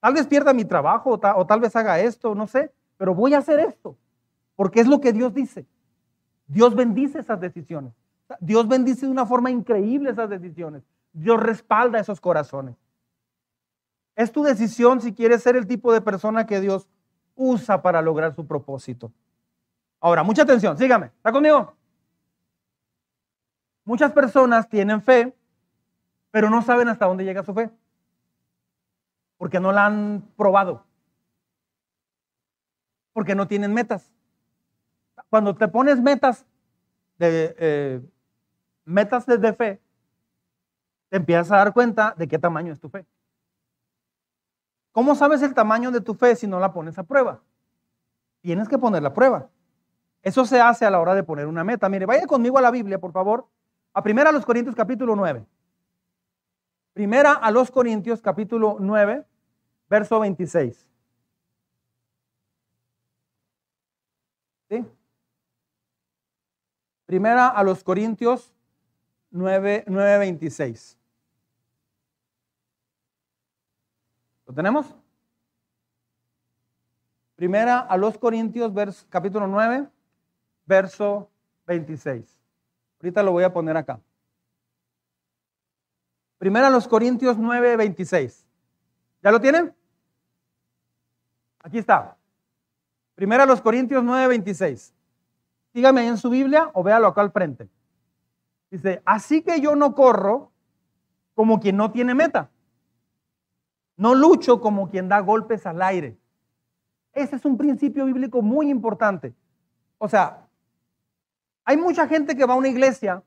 [0.00, 3.38] Tal vez pierda mi trabajo o tal, vez haga esto, no sé, pero voy a
[3.38, 3.96] hacer esto,
[4.54, 5.66] porque es lo que Dios dice.
[6.46, 7.92] Dios bendice esas decisiones.
[8.40, 10.82] Dios bendice de una forma increíble esas decisiones.
[11.14, 12.76] Dios respalda esos corazones.
[14.16, 16.88] Es tu decisión si quieres ser el tipo de persona que Dios
[17.36, 19.12] usa para lograr su propósito.
[20.00, 21.72] Ahora, mucha atención, sígame, ¿está conmigo?
[23.84, 25.34] Muchas personas tienen fe,
[26.30, 27.70] pero no saben hasta dónde llega su fe,
[29.36, 30.84] porque no la han probado,
[33.12, 34.12] porque no tienen metas.
[35.30, 36.44] Cuando te pones metas
[37.18, 38.00] de eh,
[38.84, 39.83] metas de fe,
[41.14, 43.06] empiezas a dar cuenta de qué tamaño es tu fe.
[44.90, 47.40] ¿Cómo sabes el tamaño de tu fe si no la pones a prueba?
[48.40, 49.48] Tienes que poner la prueba.
[50.22, 51.88] Eso se hace a la hora de poner una meta.
[51.88, 53.46] Mire, vaya conmigo a la Biblia, por favor.
[53.92, 55.46] A primera a los Corintios capítulo 9.
[56.94, 59.24] Primera a los Corintios capítulo 9,
[59.88, 60.88] verso 26.
[64.68, 64.84] ¿Sí?
[67.06, 68.52] Primera a los Corintios
[69.30, 70.98] 9, 9 26.
[74.46, 74.94] ¿Lo tenemos?
[77.36, 78.72] Primera a los Corintios,
[79.08, 79.88] capítulo 9,
[80.66, 81.30] verso
[81.66, 82.38] 26.
[83.00, 84.00] Ahorita lo voy a poner acá.
[86.38, 88.46] Primera a los Corintios 9, 26.
[89.22, 89.74] ¿Ya lo tienen?
[91.62, 92.16] Aquí está.
[93.14, 94.94] Primera a los Corintios 9, 26.
[95.72, 97.68] Sígame ahí en su Biblia o véalo acá al frente.
[98.70, 100.52] Dice, así que yo no corro
[101.34, 102.50] como quien no tiene meta.
[103.96, 106.18] No lucho como quien da golpes al aire.
[107.12, 109.34] Ese es un principio bíblico muy importante.
[109.98, 110.48] O sea,
[111.64, 113.22] hay mucha gente que va a una iglesia,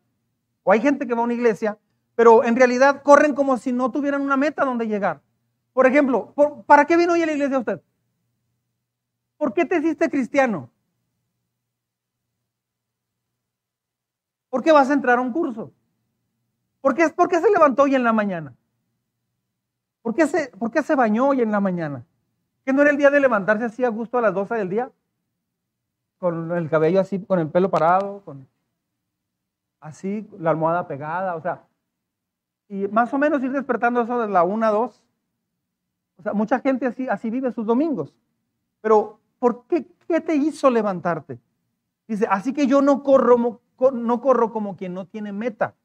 [0.63, 1.77] o hay gente que va a una iglesia,
[2.15, 5.21] pero en realidad corren como si no tuvieran una meta donde llegar.
[5.71, 6.33] Por ejemplo,
[6.65, 7.81] ¿para qué vino hoy a la iglesia usted?
[9.37, 10.69] ¿Por qué te hiciste cristiano?
[14.49, 15.71] ¿Por qué vas a entrar a un curso?
[16.81, 18.56] ¿Por qué, ¿Por qué se levantó hoy en la mañana?
[20.07, 22.05] ¿Por qué, se, ¿Por qué se bañó hoy en la mañana?
[22.63, 24.89] ¿Que no era el día de levantarse así a gusto a las 12 del día?
[26.17, 28.47] Con el cabello así, con el pelo parado, con
[29.81, 31.65] así, la almohada pegada, o sea,
[32.69, 35.03] y más o menos ir despertando eso de la 1 a 2.
[36.19, 38.15] O sea, mucha gente así, así vive sus domingos.
[38.79, 39.87] Pero, ¿por qué?
[40.07, 41.37] ¿Qué te hizo levantarte?
[42.07, 43.59] Dice, así que yo no corro,
[43.91, 45.75] no corro como quien no tiene meta.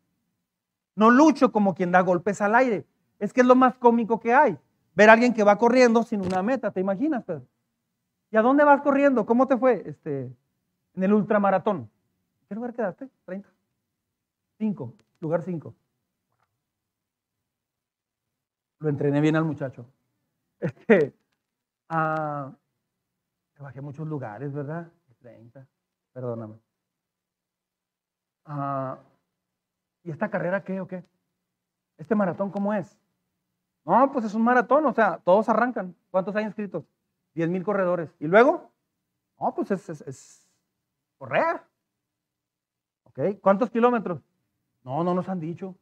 [0.94, 2.86] No lucho como quien da golpes al aire.
[3.22, 4.58] Es que es lo más cómico que hay.
[4.96, 7.46] Ver a alguien que va corriendo sin una meta, ¿te imaginas, Pedro?
[8.32, 9.24] ¿Y a dónde vas corriendo?
[9.24, 10.36] ¿Cómo te fue este,
[10.94, 11.88] en el ultramaratón?
[12.48, 13.08] ¿Qué lugar quedaste?
[13.24, 13.44] ¿30?
[14.58, 15.72] 5, lugar 5.
[18.80, 19.86] Lo entrené bien al muchacho.
[20.58, 21.14] Este,
[21.88, 22.52] ah,
[23.58, 24.90] bajé muchos lugares, ¿verdad?
[25.20, 25.64] 30,
[26.12, 26.56] perdóname.
[28.46, 28.98] Ah,
[30.02, 31.04] ¿Y esta carrera qué o qué?
[31.98, 33.01] ¿Este maratón cómo es?
[33.84, 35.94] No, pues es un maratón, o sea, todos arrancan.
[36.10, 36.84] ¿Cuántos hay inscritos?
[37.34, 38.14] 10 mil corredores.
[38.20, 38.70] ¿Y luego?
[39.40, 40.48] No, pues es,
[41.18, 41.60] correr.
[43.04, 43.40] ¿Ok?
[43.40, 44.20] ¿Cuántos kilómetros?
[44.84, 45.76] No, no nos han dicho.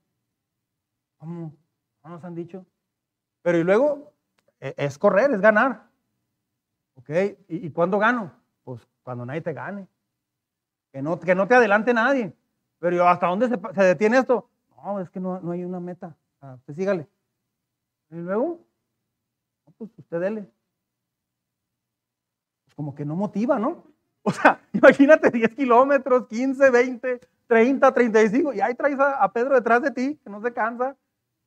[1.19, 1.55] ¿Cómo?
[2.03, 2.65] No nos han dicho.
[3.43, 4.13] Pero y luego
[4.61, 5.89] e, es correr, es ganar.
[6.95, 7.11] ¿Ok?
[7.49, 8.33] ¿Y, cuándo gano?
[8.65, 9.87] Pues cuando nadie te gane.
[10.93, 12.35] Que no, que no te adelante nadie.
[12.79, 14.49] Pero ¿hasta dónde se, detiene esto?
[14.77, 16.17] No, es que no, hay una meta.
[16.41, 17.07] Ah, sígale.
[18.11, 18.61] Y luego,
[19.79, 20.51] pues usted dele.
[22.65, 23.85] Pues como que no motiva, ¿no?
[24.23, 29.81] O sea, imagínate 10 kilómetros, 15, 20, 30, 35, y ahí traes a, Pedro detrás
[29.81, 30.95] de ti, que no se cansa,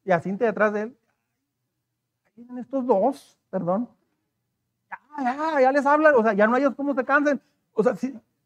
[0.04, 0.98] y a Cintia detrás de él.
[2.26, 3.88] Ahí vienen estos dos, perdón.
[4.90, 7.40] Ya, ya, ya les hablan, o sea, ya no hay cómo se cansen.
[7.74, 7.96] O sea,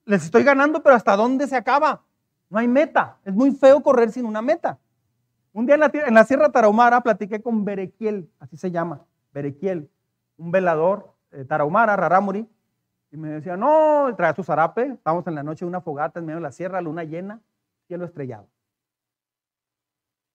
[0.04, 2.04] les estoy ganando, pero ¿hasta dónde se acaba?
[2.50, 3.18] No hay meta.
[3.24, 4.78] Es muy feo correr sin una meta.
[5.58, 9.04] Un día en la, Sierra Tarahumara platiqué con Berequiel, así se llama,
[9.34, 9.90] Berequiel,
[10.38, 12.48] un velador, eh, Tarahumara, Raramuri,
[13.10, 16.28] y me decía, no, trae su zarape, estamos en la noche de una fogata en
[16.28, 17.42] medio de la sierra, luna llena,
[17.88, 18.48] cielo estrellado.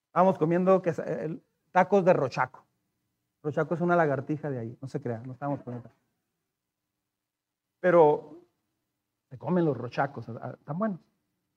[0.09, 0.93] Estábamos comiendo que,
[1.71, 2.67] tacos de rochaco.
[3.45, 5.89] Rochaco es una lagartija de ahí, no se crea, no estamos comiendo.
[7.79, 8.41] Pero
[9.31, 10.99] se comen los rochacos, están buenos.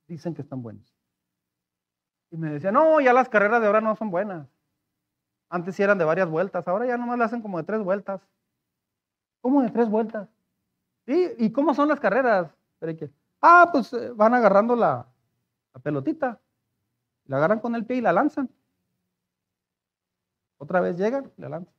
[0.07, 0.94] Dicen que están buenos.
[2.35, 4.45] Y me decía, no, ya las carreras de ahora no son buenas.
[5.47, 8.21] Antes sí eran de varias vueltas, ahora ya nomás le hacen como de tres vueltas.
[9.39, 10.27] ¿Cómo de tres vueltas?
[11.05, 11.31] ¿Sí?
[11.37, 12.53] ¿Y cómo son las carreras?
[13.39, 15.07] Ah, pues eh, van agarrando la,
[15.73, 16.41] la pelotita,
[17.27, 18.49] la agarran con el pie y la lanzan.
[20.57, 21.73] Otra vez llegan, la lanzan.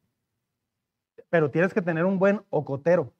[1.28, 3.12] Pero tienes que tener un buen ocotero.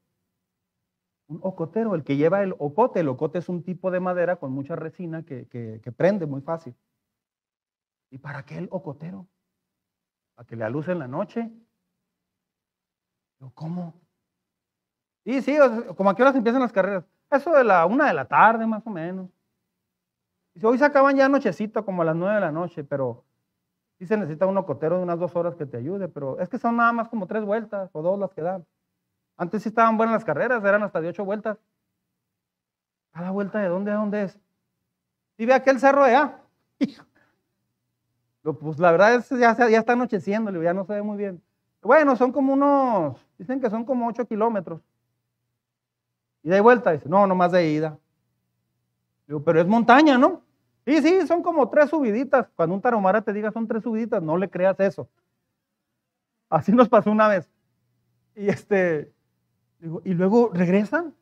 [1.28, 3.00] Un ocotero, el que lleva el ocote.
[3.00, 6.74] El ocote es un tipo de madera con mucha resina que, que prende muy fácil.
[8.10, 9.26] ¿Y para qué el ocotero?
[10.34, 11.50] ¿Para que le aluce en la noche?
[13.54, 13.94] ¿Cómo?
[15.24, 15.56] Y sí,
[15.96, 17.04] como a qué horas empiezan las carreras.
[17.30, 19.28] Eso de la una de la tarde, más o menos.
[20.54, 23.24] Y hoy se acaban ya nochecito, como a las nueve de la noche, pero
[23.98, 26.58] sí se necesita un ocotero de unas dos horas que te ayude, pero es que
[26.58, 28.64] son nada más como tres vueltas o dos las que dan.
[29.36, 31.58] Antes sí estaban buenas las carreras, eran hasta de ocho vueltas.
[33.12, 34.38] ¿Cada vuelta de dónde a dónde es?
[35.36, 36.40] Y ve aquel cerro de allá.
[38.54, 41.42] Pues la verdad es que ya, ya está anocheciendo, ya no se ve muy bien.
[41.82, 44.80] Bueno, son como unos, dicen que son como ocho kilómetros.
[46.42, 47.98] Y de vuelta, dice, no, no más de ida.
[49.26, 50.42] Digo, pero es montaña, ¿no?
[50.84, 52.48] Sí, sí, son como tres subiditas.
[52.54, 55.08] Cuando un taromara te diga son tres subiditas, no le creas eso.
[56.48, 57.50] Así nos pasó una vez.
[58.36, 59.12] Y este,
[59.80, 61.14] y luego regresan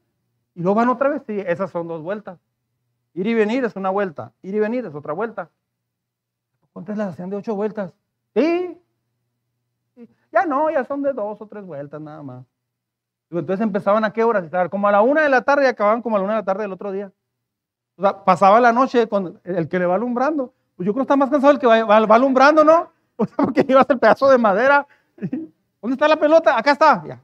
[0.54, 1.22] y luego van otra vez.
[1.26, 2.38] Sí, esas son dos vueltas.
[3.14, 5.50] Ir y venir es una vuelta, ir y venir es otra vuelta.
[6.74, 7.94] ¿Cuántas las hacían de ocho vueltas?
[8.34, 8.76] Sí.
[10.32, 12.44] Ya no, ya son de dos o tres vueltas nada más.
[13.30, 14.50] Entonces empezaban a qué horas?
[14.68, 16.44] Como a la una de la tarde y acababan como a la una de la
[16.44, 17.12] tarde del otro día.
[17.96, 20.52] O sea, pasaba la noche con el que le va alumbrando.
[20.76, 22.92] Pues yo creo que está más cansado el que va, alumbrando, ¿no?
[23.16, 24.84] O sea, porque llevas el pedazo de madera.
[25.16, 26.58] ¿Dónde está la pelota?
[26.58, 27.04] Acá está.
[27.06, 27.22] Ya.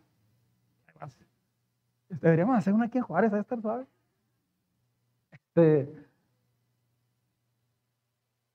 [2.08, 3.86] Deberíamos hacer una aquí en Juárez, a estar suave.
[5.32, 6.09] Este,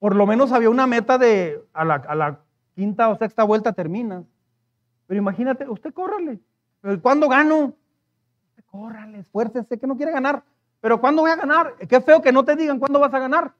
[0.06, 2.40] por lo menos había una meta de a la, a la
[2.76, 4.24] quinta o sexta vuelta termina.
[5.08, 6.40] Pero imagínate, usted córrale.
[7.02, 7.74] ¿Cuándo gano?
[8.68, 10.44] Córrale, esfuércese, que no quiere ganar.
[10.80, 11.74] Pero ¿cuándo voy a ganar?
[11.90, 13.56] Qué feo que no te digan cuándo vas a ganar.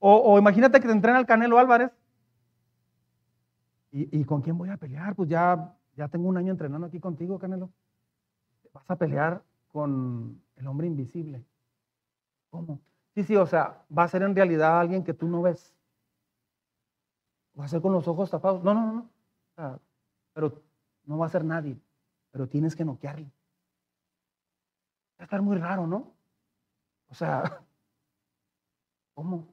[0.00, 1.92] O, imagínate que te entrena el Canelo Álvarez.
[3.92, 5.14] ¿Y, con quién voy a pelear?
[5.14, 7.70] Pues ya, ya tengo un año entrenando aquí contigo, Canelo.
[8.72, 11.44] Vas a pelear con el hombre invisible.
[12.50, 12.80] ¿Cómo?
[13.20, 15.74] Sí, sí, o sea, va a ser en realidad alguien que tú no ves.
[17.58, 18.62] Va a ser con los ojos tapados.
[18.64, 19.10] No, no,
[19.56, 19.80] no.
[20.32, 20.62] pero
[21.04, 21.78] no va a ser nadie
[22.30, 23.26] pero tienes que noquearle.
[25.18, 26.14] Va a estar muy raro, ¿no?
[27.08, 27.42] O sea,
[29.14, 29.46] ¿cómo?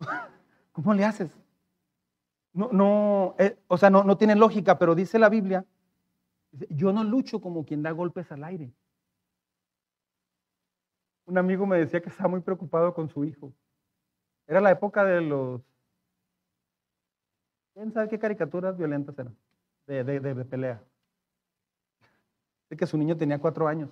[0.72, 1.30] ¿Cómo le haces?
[2.52, 5.64] No, no, eh, o sea, no, no tiene lógica, pero dice la Biblia,
[6.70, 8.72] yo no lucho como quien da golpes al aire.
[11.26, 13.52] Un amigo me decía que estaba muy preocupado con su hijo.
[14.46, 15.62] Era la época de los...
[17.72, 19.36] ¿Quién sabe qué caricaturas violentas eran?
[19.86, 20.82] De, de, de pelea
[22.76, 23.90] que su niño tenía cuatro años,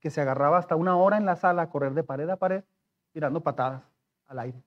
[0.00, 2.64] que se agarraba hasta una hora en la sala a correr de pared a pared,
[3.12, 3.82] tirando patadas
[4.26, 4.62] al aire.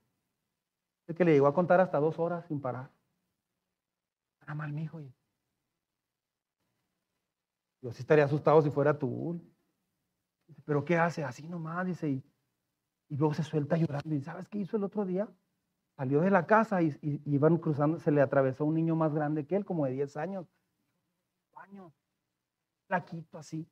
[1.06, 2.90] De que le llegó a contar hasta dos horas sin parar.
[4.42, 5.00] Era mal, mi hijo.
[7.82, 9.40] Yo sí estaría asustado si fuera tú.
[10.64, 11.24] Pero ¿qué hace?
[11.24, 12.08] Así nomás, dice.
[12.08, 12.22] Y,
[13.16, 14.14] luego se suelta llorando.
[14.14, 15.28] ¿Y sabes qué hizo el otro día?
[15.96, 19.46] Salió de la casa y, y, iban cruzando, se le atravesó un niño más grande
[19.46, 20.46] que él, como de 10 años.
[21.56, 21.92] años
[22.90, 23.64] flaquito así.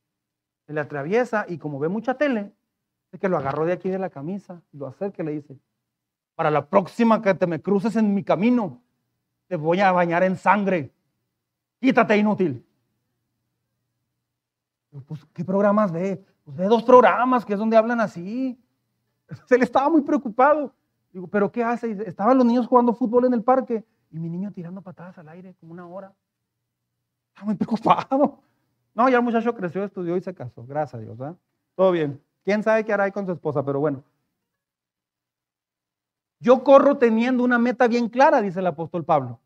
[0.67, 2.53] Se le atraviesa y como ve mucha tele,
[3.11, 5.59] es que lo agarró de aquí de la camisa y lo acerca y le dice,
[6.37, 8.81] para la próxima que te me cruces en mi camino,
[9.49, 10.93] te voy a bañar en sangre.
[11.81, 12.65] Quítate, inútil.
[15.07, 16.25] Pues, ¿qué programas ve?
[16.49, 18.59] Pues ve dos programas que es donde hablan así.
[19.45, 20.73] Se le estaba muy preocupado.
[21.13, 21.91] Digo, ¿pero qué hace?
[22.07, 25.55] Estaban los niños jugando fútbol en el parque y mi niño tirando patadas al aire
[25.61, 26.15] como una hora.
[27.29, 28.41] Estaba muy preocupado.
[28.95, 30.65] No, ya el muchacho creció, estudió y se casó.
[30.65, 31.21] Gracias a Dios.
[31.21, 31.37] ¿eh?
[31.75, 32.19] Todo bien.
[32.47, 33.63] ¿Quién sabe qué hará ahí con su esposa?
[33.63, 34.03] Pero bueno.
[36.41, 39.39] Yo corro teniendo una meta bien clara, dice el apóstol Pablo.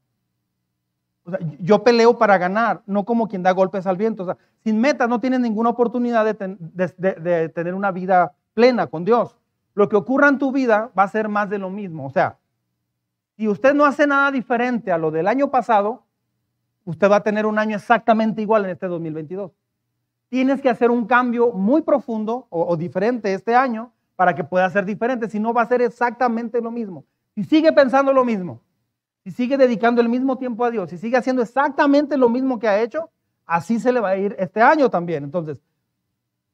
[1.24, 4.24] O sea, yo peleo para ganar, no como quien da golpes al viento.
[4.24, 9.38] O sea, sin meta no tienes ninguna oportunidad de, tener una vida plena con Dios.
[9.74, 12.06] Lo que ocurra en tu vida va a ser más de lo mismo.
[12.06, 12.38] O sea,
[13.36, 16.04] si usted no hace nada diferente a lo del año pasado,
[16.84, 19.52] usted va a tener un año exactamente igual en este 2022.
[20.28, 24.84] Tienes que hacer un cambio muy profundo o, diferente este año para que pueda ser
[24.84, 27.04] diferente, si no va a ser exactamente lo mismo.
[27.34, 28.60] Si sigue pensando lo mismo,
[29.24, 32.68] si sigue dedicando el mismo tiempo a Dios, si sigue haciendo exactamente lo mismo que
[32.68, 33.10] ha hecho,
[33.46, 35.22] así se le va a ir este año también.
[35.24, 35.60] Entonces,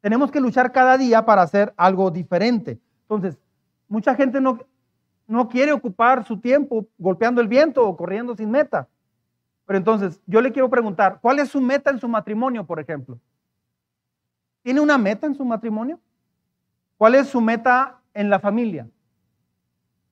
[0.00, 2.78] tenemos que luchar cada día para hacer algo diferente.
[3.02, 3.38] Entonces,
[3.88, 4.58] mucha gente no,
[5.26, 8.88] no quiere ocupar su tiempo golpeando el viento o corriendo sin meta.
[9.64, 13.18] Pero entonces, yo le quiero preguntar, ¿cuál es su meta en su matrimonio, por ejemplo?
[14.62, 15.98] ¿Tiene una meta en su matrimonio?
[16.96, 18.88] ¿Cuál es su meta en la familia?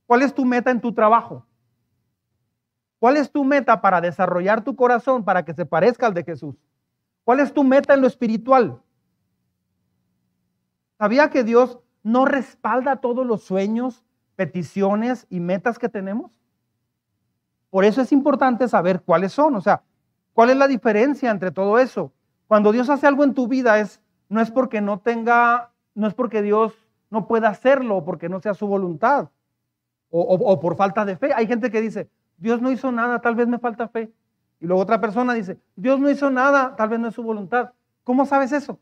[0.07, 1.45] ¿Cuál es tu meta en tu trabajo?
[2.99, 6.57] ¿Cuál es tu meta para desarrollar tu corazón para que se parezca al de Jesús?
[7.25, 8.81] ¿Cuál es tu meta en lo espiritual?
[10.99, 14.05] ¿Sabía que Dios no respalda todos los sueños,
[14.37, 16.33] peticiones y metas que tenemos?
[17.71, 19.83] Por eso es importante saber cuáles son, o sea,
[20.33, 22.13] cuál es la diferencia entre todo eso.
[22.47, 26.15] Cuando Dios hace algo en tu vida es no es porque no tenga, no es
[26.15, 26.75] porque Dios
[27.11, 29.29] no pueda hacerlo porque no sea su voluntad
[30.11, 31.33] o, o por falta de fe.
[31.35, 32.09] Hay gente que dice,
[32.39, 34.13] Dios no hizo nada, tal vez me falta fe.
[34.61, 37.73] Y luego otra persona dice, Dios no hizo nada, tal vez no es su voluntad.
[38.05, 38.79] ¿Cómo sabes eso?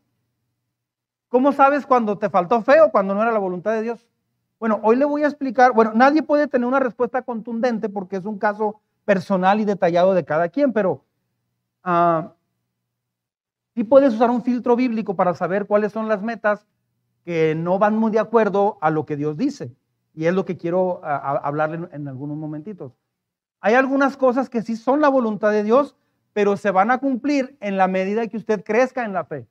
[1.29, 4.07] ¿Cómo sabes cuando te faltó fe o cuando no era la voluntad de Dios?
[4.61, 8.25] Bueno, hoy le voy a explicar, bueno, nadie puede tener una respuesta contundente porque es
[8.25, 11.05] un caso personal y detallado de cada quien, pero
[11.85, 12.29] uh,
[13.75, 16.67] sí puedes usar un filtro bíblico para saber cuáles son las metas
[17.25, 19.75] que no van muy de acuerdo a lo que Dios dice.
[20.15, 22.93] Y es lo que quiero hablarle en algunos momentitos.
[23.65, 25.97] Hay algunas cosas que sí son la voluntad de Dios,
[26.35, 29.47] pero se van a cumplir en la medida que usted crezca en la fe.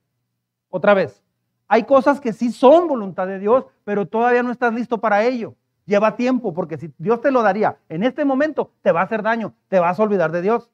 [0.70, 1.20] Otra vez,
[1.66, 5.56] hay cosas que sí son voluntad de Dios, pero todavía no estás listo para ello.
[5.84, 9.20] Lleva tiempo, porque si Dios te lo daría en este momento, te va a hacer
[9.20, 10.70] daño, te vas a olvidar de Dios.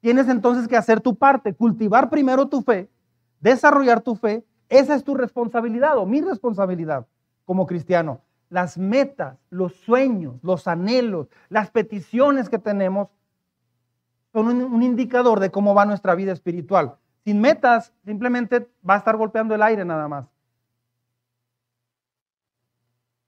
[0.00, 2.88] Tienes entonces que hacer tu parte, cultivar primero tu fe,
[3.40, 4.42] desarrollar tu fe.
[4.70, 7.06] Esa es tu responsabilidad o mi responsabilidad
[7.44, 13.08] como cristiano las metas, los sueños, los anhelos, las peticiones que tenemos
[14.32, 16.96] son un, indicador de cómo va nuestra vida espiritual.
[17.24, 20.26] Sin metas, simplemente va a estar golpeando el aire nada más.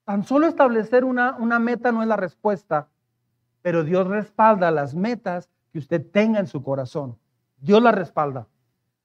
[0.05, 2.89] Tan solo establecer una, una meta no es la respuesta,
[3.63, 7.19] pero Dios respalda las metas que usted tenga en su corazón.
[7.59, 8.47] Dios las respalda.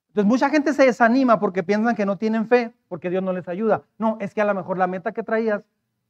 [0.07, 3.47] Entonces mucha gente se desanima porque piensan que no tienen fe, porque Dios no les
[3.49, 3.84] ayuda.
[3.97, 5.63] No, es que a lo mejor la meta que traías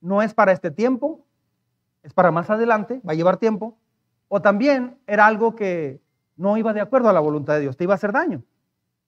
[0.06, 1.26] no es para este tiempo,
[2.04, 3.78] es para más adelante, va a llevar tiempo,
[4.28, 6.00] o también era algo que
[6.38, 8.44] no iba de acuerdo a la voluntad de Dios, te iba a hacer daño.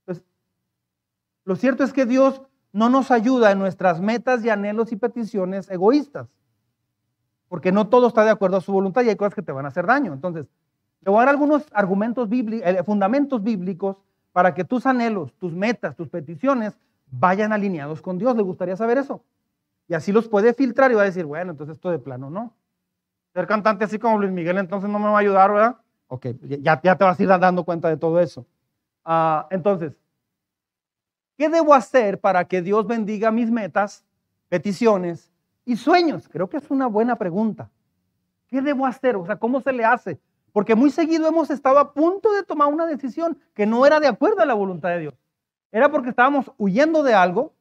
[0.01, 0.25] Entonces,
[1.45, 2.41] lo cierto es que Dios
[2.73, 6.27] no nos ayuda en nuestras metas y anhelos y peticiones egoístas,
[7.47, 9.65] porque no todo está de acuerdo a su voluntad y hay cosas que te van
[9.65, 10.13] a hacer daño.
[10.13, 10.47] Entonces,
[11.01, 13.97] le voy a dar algunos argumentos bíblicos, eh, fundamentos bíblicos
[14.31, 16.77] para que tus anhelos, tus metas, tus peticiones
[17.11, 18.35] vayan alineados con Dios.
[18.35, 19.23] ¿Le gustaría saber eso?
[19.87, 22.53] Y así los puede filtrar y va a decir, bueno, entonces esto de plano, ¿no?
[23.33, 25.77] Ser cantante así como Luis Miguel entonces no me va a ayudar, ¿verdad?
[26.07, 28.45] Ok, ya, ya te vas a ir dando cuenta de todo eso.
[29.03, 29.97] Ah, entonces,
[31.37, 34.05] ¿qué debo hacer para que Dios bendiga mis metas,
[34.49, 35.31] peticiones
[35.65, 36.27] y sueños?
[36.27, 37.69] Creo que es una buena pregunta.
[38.47, 39.15] ¿Qué debo hacer?
[39.15, 40.19] O sea, ¿cómo se le hace?
[40.51, 44.07] Porque muy seguido hemos estado a punto de tomar una decisión que no era de
[44.07, 45.13] acuerdo a la voluntad de Dios.
[45.71, 47.53] Era porque estábamos huyendo de algo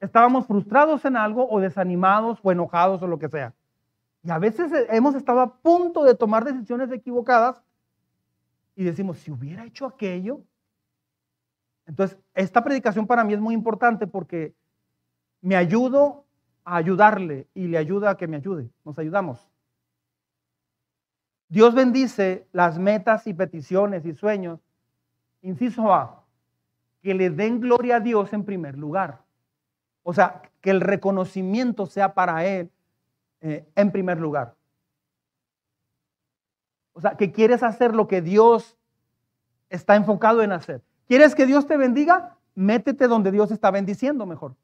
[0.00, 3.54] estábamos frustrados en algo o desanimados o enojados o lo que sea.
[4.22, 7.62] Y a veces hemos estado a punto de tomar decisiones equivocadas
[8.76, 10.40] y decimos, si hubiera hecho aquello.
[11.86, 14.54] Entonces, esta predicación para mí es muy importante porque
[15.40, 16.24] me ayudo
[16.64, 18.70] a ayudarle y le ayuda a que me ayude.
[18.84, 19.48] Nos ayudamos.
[21.48, 24.60] Dios bendice las metas y peticiones y sueños.
[25.42, 26.24] Inciso A,
[27.02, 29.24] que le den gloria a Dios en primer lugar.
[30.02, 32.70] O sea, que el reconocimiento sea para Él
[33.40, 34.54] eh, en primer lugar.
[36.92, 38.76] O sea, que quieres hacer lo que Dios
[39.68, 40.82] está enfocado en hacer.
[41.06, 42.36] ¿Quieres que Dios te bendiga?
[42.54, 44.56] Métete donde Dios está bendiciendo mejor.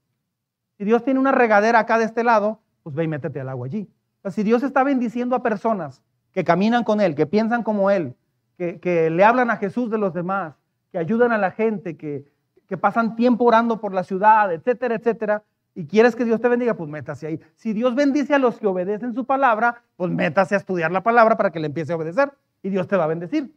[0.76, 3.66] Si Dios tiene una regadera acá de este lado, pues ve y métete al agua
[3.66, 3.88] allí.
[4.18, 7.90] O sea, si Dios está bendiciendo a personas que caminan con Él, que piensan como
[7.90, 8.14] Él,
[8.58, 10.56] que, que le hablan a Jesús de los demás,
[10.92, 12.26] que ayudan a la gente, que,
[12.68, 15.42] que pasan tiempo orando por la ciudad, etcétera, etcétera,
[15.74, 17.40] y quieres que Dios te bendiga, pues métase ahí.
[17.54, 21.36] Si Dios bendice a los que obedecen su palabra, pues métase a estudiar la palabra
[21.36, 23.54] para que le empiece a obedecer y Dios te va a bendecir.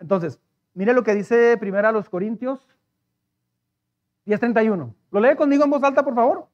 [0.00, 0.40] Entonces,
[0.74, 2.66] mire lo que dice primero a los Corintios
[4.26, 4.92] 10:31.
[5.12, 6.48] ¿Lo lee conmigo en voz alta, por favor?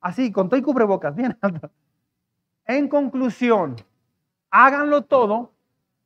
[0.00, 1.70] Así, con todo y cubrebocas, bien alta.
[2.64, 3.76] En conclusión,
[4.50, 5.52] háganlo todo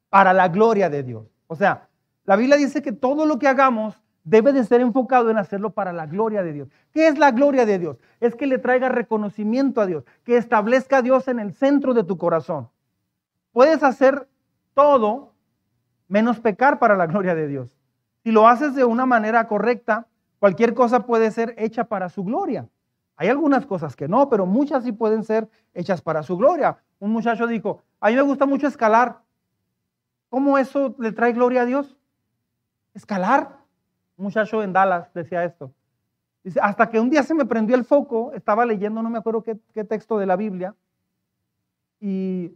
[0.09, 1.27] para la gloria de Dios.
[1.47, 1.89] O sea,
[2.25, 5.93] la Biblia dice que todo lo que hagamos debe de ser enfocado en hacerlo para
[5.93, 6.69] la gloria de Dios.
[6.93, 7.99] ¿Qué es la gloria de Dios?
[8.21, 12.05] Es que le traiga reconocimiento a Dios, que establezca a Dios en el centro de
[12.05, 12.71] tu corazón.
[13.53, 14.29] Puedes hacer
[14.73, 15.33] todo
[16.09, 17.79] menos pecar para la gloria de Dios.
[18.23, 20.07] Si lo haces de una manera correcta,
[20.39, 22.69] cualquier cosa puede ser hecha para su gloria.
[23.17, 26.79] Hay algunas cosas que no, pero muchas sí pueden ser hechas para su gloria.
[26.99, 29.21] Un muchacho dijo, a mí me gusta mucho escalar.
[30.31, 31.97] ¿Cómo eso le trae gloria a Dios?
[32.95, 33.64] Escalar.
[34.17, 35.73] Un muchacho en Dallas decía esto.
[36.43, 39.43] Dice, hasta que un día se me prendió el foco, estaba leyendo, no me acuerdo
[39.43, 40.75] qué, texto de la Biblia,
[42.01, 42.53] y,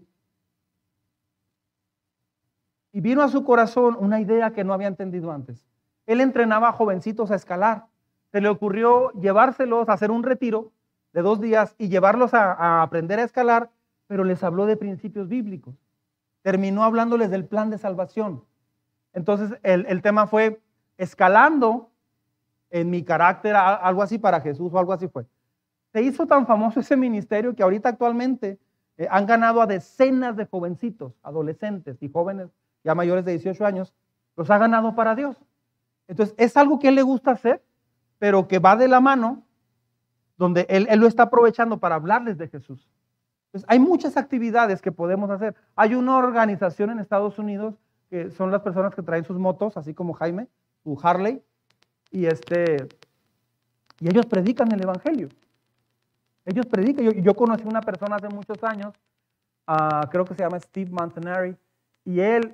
[2.92, 5.64] vino a su corazón una idea que no había entendido antes.
[6.04, 7.86] Él entrenaba a jovencitos a escalar.
[8.32, 10.72] Se le ocurrió llevárselos a hacer un retiro
[11.12, 13.70] de dos días y llevarlos a, aprender a escalar,
[14.08, 15.76] pero les habló de principios bíblicos.
[16.42, 18.44] Terminó hablándoles del plan de salvación.
[19.12, 20.60] Entonces el tema fue
[20.98, 21.90] escalando
[22.70, 25.24] en mi carácter, algo así para Jesús o algo así fue.
[25.92, 28.58] Se hizo tan famoso ese ministerio que ahorita actualmente
[28.98, 32.50] eh, han ganado a decenas de jovencitos, adolescentes y jóvenes
[32.84, 33.94] ya mayores de 18 años,
[34.36, 35.36] los ha ganado para Dios.
[36.06, 37.62] Entonces, es algo que él le gusta hacer,
[38.18, 39.44] pero que va de la mano,
[40.36, 42.88] donde él, lo está aprovechando para hablarles de Jesús.
[43.46, 45.54] Entonces, hay muchas actividades que podemos hacer.
[45.74, 47.74] Hay una organización en Estados Unidos
[48.10, 50.48] que son las personas que traen sus motos, así como Jaime,
[50.82, 51.42] su Harley,
[52.10, 52.88] y, este,
[54.00, 55.28] y ellos predican el Evangelio.
[56.44, 57.04] Ellos predican.
[57.04, 58.94] Yo, yo conocí una persona hace muchos años,
[59.66, 61.54] ah, creo que se llama Steve Montanari,
[62.04, 62.52] y él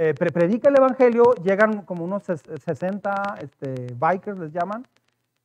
[0.00, 4.86] eh, predica el Evangelio, llegan como unos 60 este, bikers, les llaman,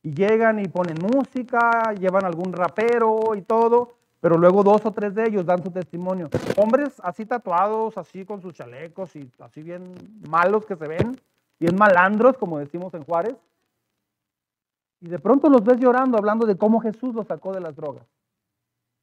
[0.00, 5.12] y llegan y ponen música, llevan algún rapero y todo, pero luego dos o tres
[5.14, 6.28] de ellos dan su testimonio.
[6.56, 9.92] Hombres así tatuados, así con sus chalecos y así bien
[10.28, 11.16] malos que se ven,
[11.58, 13.36] bien malandros, como decimos en Juárez.
[15.00, 18.06] Y de pronto los ves llorando, hablando de cómo Jesús los sacó de las drogas,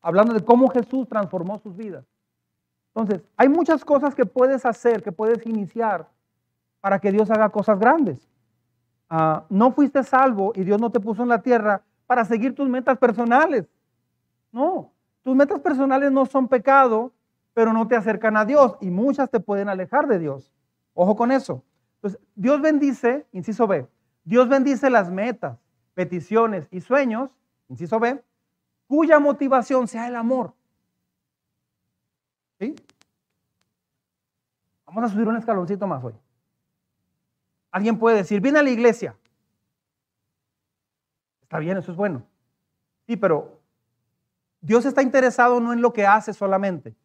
[0.02, 2.06] hablando de cómo Jesús transformó sus vidas.
[2.93, 6.08] Entonces, hay muchas cosas que puedes hacer, que puedes iniciar
[6.82, 8.28] para que Dios haga cosas grandes.
[9.10, 12.68] Ah, no fuiste salvo y Dios no te puso en la tierra para seguir tus
[12.68, 13.68] metas personales.
[14.52, 14.91] No,
[15.24, 17.12] tus metas personales no son pecado,
[17.54, 20.52] pero no te acercan a Dios y muchas te pueden alejar de Dios.
[20.93, 21.64] Ojo con eso.
[22.02, 23.88] Entonces, Dios bendice, inciso B,
[24.24, 25.60] Dios bendice las metas,
[25.93, 27.30] peticiones y sueños,
[27.70, 28.24] inciso B,
[28.88, 30.54] cuya motivación sea el amor.
[34.86, 36.14] Vamos a subir un escaloncito más hoy.
[37.72, 39.16] Alguien puede decir, viene a la iglesia.
[41.43, 42.24] Está bien, eso es bueno.
[43.08, 43.60] Sí, pero
[44.60, 46.95] Dios está interesado no en lo que haces solamente.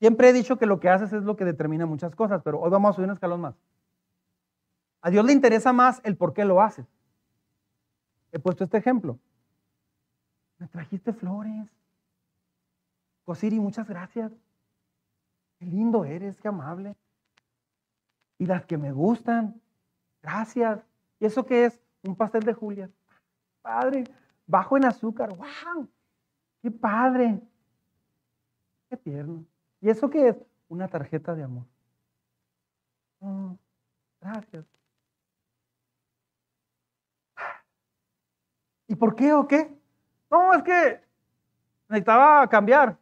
[0.00, 2.70] Siempre he dicho que lo que haces es lo que determina muchas cosas, pero hoy
[2.70, 3.54] vamos a subir un escalón más.
[5.02, 6.86] A Dios le interesa más el por qué lo haces.
[8.30, 9.18] He puesto este ejemplo.
[10.58, 11.68] Me trajiste flores.
[13.24, 14.32] Cosiri, muchas gracias.
[15.58, 16.96] Qué lindo eres, qué amable.
[18.38, 19.60] Y las que me gustan,
[20.22, 20.80] gracias.
[21.18, 21.80] ¿Y eso qué es?
[22.04, 22.88] Un pastel de Julia.
[23.60, 24.04] Padre,
[24.46, 25.30] bajo en azúcar.
[25.36, 25.88] ¡Wow!
[26.62, 27.40] ¡Qué padre!
[28.88, 29.44] ¡Qué tierno!
[29.80, 30.36] ¿Y eso qué es?
[30.68, 31.66] Una tarjeta de amor.
[33.20, 33.56] Oh,
[34.20, 34.64] gracias.
[38.92, 39.74] ¿Y por qué o qué?
[40.30, 41.00] No, es que
[41.88, 42.98] necesitaba cambiar.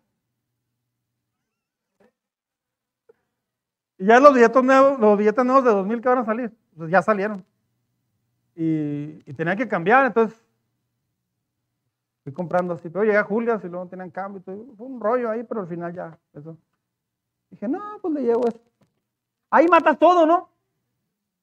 [3.98, 6.92] Y ya los billetes nuevos, los billetes nuevos de 2000 que van a salir, pues
[6.92, 7.44] ya salieron.
[8.54, 10.40] Y, y tenían que cambiar, entonces
[12.22, 12.88] fui comprando así.
[12.88, 14.40] Pero llegué a Julia, si luego tenían cambio.
[14.44, 16.56] Fue un rollo ahí, pero al final ya, eso.
[17.50, 18.70] Dije, no, pues le llevo esto.
[19.50, 20.50] Ahí matas todo, ¿no?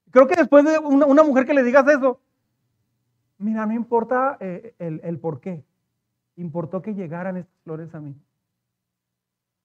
[0.09, 2.21] Creo que después de una, mujer que le digas eso,
[3.37, 5.63] mira, no importa eh, el, el por qué.
[6.35, 8.15] Importó que llegaran estas flores a mí.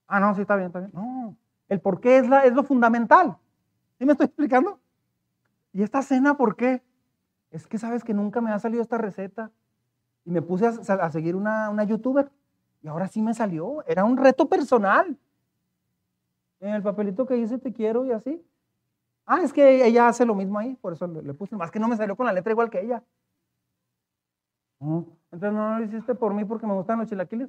[0.07, 0.91] Ah, no, sí, está bien, está bien.
[0.95, 1.37] No,
[1.68, 3.39] el por qué es, la, es lo fundamental.
[3.99, 4.79] ¿Sí me estoy explicando?
[5.73, 6.83] ¿Y esta cena por qué?
[7.51, 9.51] Es que sabes que nunca me ha salido esta receta.
[10.25, 12.31] Y me puse a, seguir una, una, youtuber.
[12.83, 13.83] Y ahora sí me salió.
[13.87, 15.16] Era un reto personal.
[16.61, 18.45] En el papelito que dice te quiero y así.
[19.25, 20.75] Ah, es que ella hace lo mismo ahí.
[20.77, 21.57] Por eso le, puse.
[21.57, 23.03] Más que no me salió con la letra igual que ella.
[24.83, 27.49] Entonces no lo hiciste por mí porque me gustan los chilaquiles.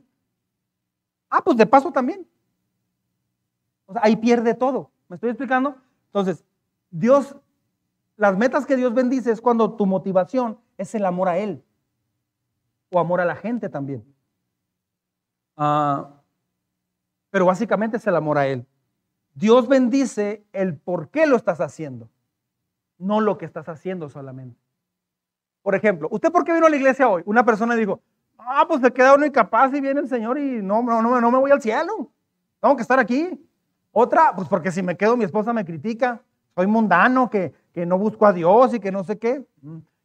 [1.30, 2.28] Ah, pues de paso también
[4.02, 4.92] ahí pierde todo.
[5.08, 5.76] ¿Me estoy explicando?
[6.08, 6.46] Entonces,
[6.90, 7.36] Dios,
[8.16, 11.64] las metas que Dios bendice es cuando tu motivación es el amor a Él
[12.92, 14.04] o amor a la gente también.
[15.56, 16.22] Ah,
[17.30, 18.66] pero básicamente es el amor a Él.
[19.34, 22.10] Dios bendice el por qué lo estás haciendo,
[23.00, 24.62] no lo que estás haciendo solamente.
[25.64, 27.24] Por ejemplo, ¿usted por qué vino a la iglesia hoy?
[27.26, 28.01] Una persona dijo,
[28.38, 31.32] ah, pues se queda uno incapaz y viene el Señor y no, no, no, no
[31.32, 32.11] me voy al cielo.
[32.59, 33.41] Tengo que estar aquí.
[33.93, 36.22] Otra, pues porque si me quedo mi esposa me critica,
[36.53, 39.47] soy mundano, que, no busco a Dios y que no sé qué.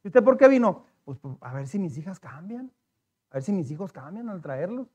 [0.05, 0.85] ¿Y usted por qué vino?
[1.05, 2.71] Pues, pues a ver si mis hijas cambian,
[3.31, 4.87] a ver si mis hijos cambian al traerlos.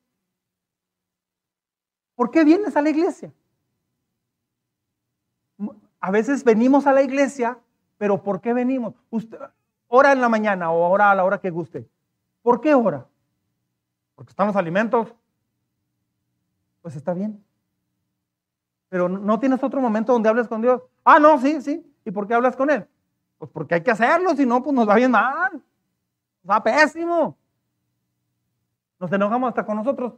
[2.15, 3.33] ¿Por qué vienes a la iglesia?
[5.99, 7.59] A veces venimos a la iglesia,
[7.97, 8.93] pero ¿por qué venimos?
[9.09, 9.39] Usted
[9.95, 11.87] ora en la mañana o ora a la hora que guste.
[12.41, 13.05] ¿Por qué ora?
[14.15, 15.13] Porque están los alimentos.
[16.81, 17.43] Pues está bien.
[18.89, 20.81] Pero no tienes otro momento donde hables con Dios.
[21.03, 21.85] Ah, no, sí, sí.
[22.05, 22.87] ¿Y por qué hablas con Él?
[23.37, 25.51] Pues porque hay que hacerlo, si no, pues nos va bien mal.
[25.53, 27.37] Nos va pésimo.
[28.99, 30.13] Nos enojamos hasta con nosotros.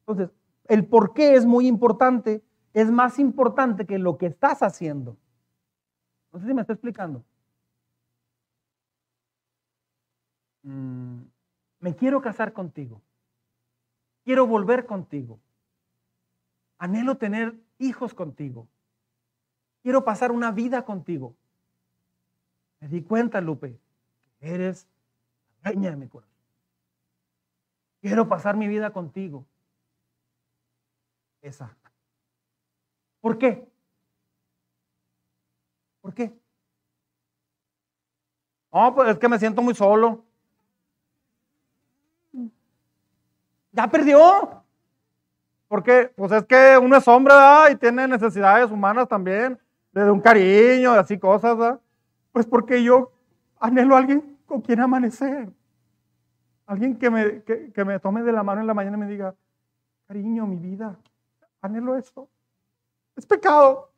[0.00, 0.36] Entonces,
[0.68, 5.16] el por qué es muy importante, es más importante que lo que estás haciendo.
[6.30, 7.24] No sé si me está explicando.
[10.62, 11.22] Mm,
[11.80, 13.02] me quiero casar contigo.
[14.24, 15.40] Quiero volver contigo.
[16.78, 18.68] Anhelo tener hijos contigo.
[19.82, 21.34] Quiero pasar una vida contigo.
[22.80, 23.78] Me di cuenta, Lupe,
[24.38, 24.88] que eres
[25.62, 26.32] la dueña de mi corazón.
[28.00, 29.46] Quiero pasar mi vida contigo.
[31.40, 31.76] Esa.
[33.20, 33.68] ¿Por qué?
[36.00, 36.32] ¿Por qué?
[38.72, 40.24] No, pues es que me siento muy solo.
[43.72, 44.62] Ya perdió.
[45.66, 47.34] Porque, pues es que uno es hombre
[47.72, 49.58] y tiene necesidades humanas también,
[49.92, 51.78] de un cariño, de así cosas.
[52.30, 53.10] Pues porque yo
[53.58, 55.50] anhelo a alguien con quien amanecer.
[56.66, 59.34] Alguien que me, que, me tome de la mano en la mañana y me diga,
[60.06, 60.98] cariño, mi vida,
[61.62, 62.28] anhelo esto.
[63.16, 63.90] Es pecado.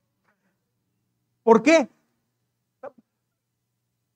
[1.43, 1.89] ¿Por qué?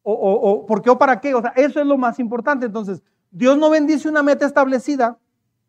[0.03, 1.35] O, o, ¿Por qué o para qué?
[1.35, 2.67] O sea, eso es lo más importante.
[2.67, 5.19] Entonces, Dios no bendice una meta establecida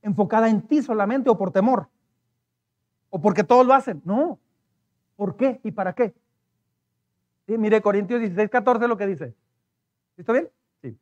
[0.01, 1.89] enfocada en ti solamente o por temor.
[3.09, 4.01] O porque todos lo hacen.
[4.05, 4.39] No.
[5.15, 6.13] ¿Por qué y para qué?
[7.47, 9.33] Mire, Corintios 16, 14 lo que dice.
[10.17, 10.49] ¿Está bien?
[10.81, 10.97] Sí.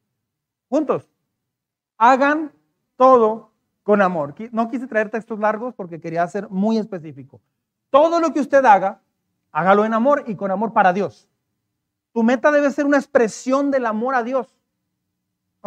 [0.70, 1.10] Juntos.
[1.98, 2.52] Hagan
[2.96, 3.52] todo
[3.84, 4.36] con amor.
[4.52, 7.42] No quise traer textos largos porque quería ser muy específico.
[7.90, 9.02] Todo lo que usted haga,
[9.52, 11.30] hágalo en amor y con amor para Dios.
[12.14, 14.58] Tu meta debe ser una expresión del amor a Dios.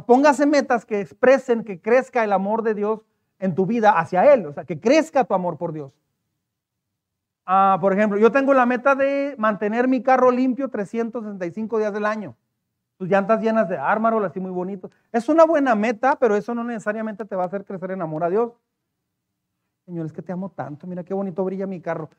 [0.07, 3.07] Póngase metas que expresen que crezca el amor de Dios
[3.41, 5.93] en tu vida hacia Él, o sea, que crezca tu amor por Dios.
[7.47, 12.07] Ah, por ejemplo, yo tengo la meta de mantener mi carro limpio 365 días del
[12.07, 12.37] año.
[12.99, 14.91] Tus llantas llenas de ármarol, así muy bonito.
[15.11, 18.23] Es una buena meta, pero eso no necesariamente te va a hacer crecer en amor
[18.23, 18.53] a Dios.
[19.87, 22.11] Señor, es que te amo tanto, mira qué bonito brilla mi carro.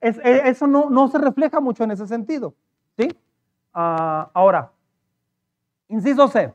[0.00, 2.54] Eso no, no se refleja mucho en ese sentido.
[2.98, 3.08] ¿sí?
[3.72, 4.72] Ah, ahora,
[5.88, 6.52] inciso C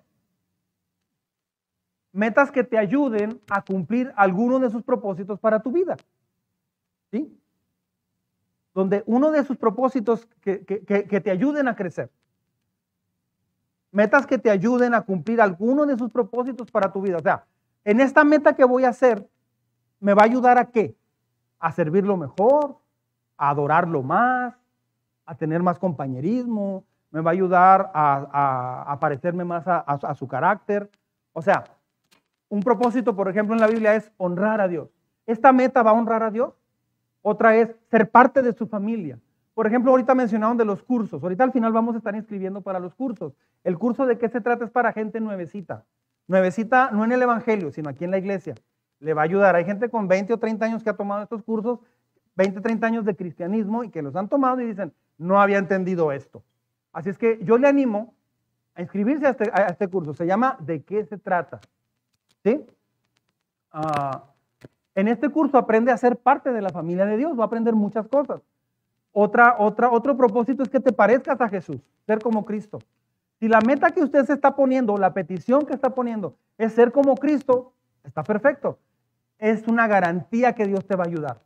[2.14, 5.98] metas que te ayuden a cumplir alguno de sus propósitos para tu vida.
[7.12, 7.38] ¿Sí?
[8.74, 12.10] Donde uno de sus propósitos que, te ayuden a crecer.
[13.92, 17.18] Metas que te ayuden a cumplir alguno de sus propósitos para tu vida.
[17.18, 17.46] O sea,
[17.84, 19.28] en esta meta que voy a hacer,
[20.00, 20.96] ¿me va a ayudar a qué?
[21.60, 22.78] A servirlo mejor,
[23.38, 24.56] a adorarlo más,
[25.26, 30.90] a tener más compañerismo, me va a ayudar a, a, parecerme más a su carácter.
[31.32, 31.64] O sea,
[32.54, 34.88] un propósito, por ejemplo, en la Biblia es honrar a Dios.
[35.26, 36.54] ¿Esta meta va a honrar a Dios?
[37.24, 39.18] Otra es ser parte de su familia.
[39.56, 41.24] Por ejemplo, ahorita mencionaron de los cursos.
[41.24, 43.34] Ahorita al final vamos a estar inscribiendo para los cursos.
[43.64, 44.66] ¿El curso de qué se trata?
[44.66, 45.84] Es para gente nuevecita.
[46.28, 48.54] Nuevecita no en el Evangelio, sino aquí en la iglesia.
[49.00, 49.56] Le va a ayudar.
[49.56, 51.80] Hay gente con 20 o 30 años que ha tomado estos cursos,
[52.36, 55.58] 20 o 30 años de cristianismo y que los han tomado y dicen, no había
[55.58, 56.44] entendido esto.
[56.92, 58.14] Así es que yo le animo
[58.76, 60.14] a inscribirse a este, a este curso.
[60.14, 61.60] Se llama ¿De qué se trata?
[62.44, 62.66] ¿Sí?
[63.72, 64.24] Ah,
[64.96, 67.74] en este curso aprende a ser parte de la familia de Dios, va a aprender
[67.74, 68.42] muchas cosas.
[69.12, 72.80] Otra, otra, otro propósito es que te parezcas a Jesús, ser como Cristo.
[73.40, 76.92] Si la meta que usted se está poniendo, la petición que está poniendo es ser
[76.92, 77.74] como Cristo,
[78.04, 78.80] está perfecto.
[79.40, 81.42] Es una garantía que Dios te va a ayudar.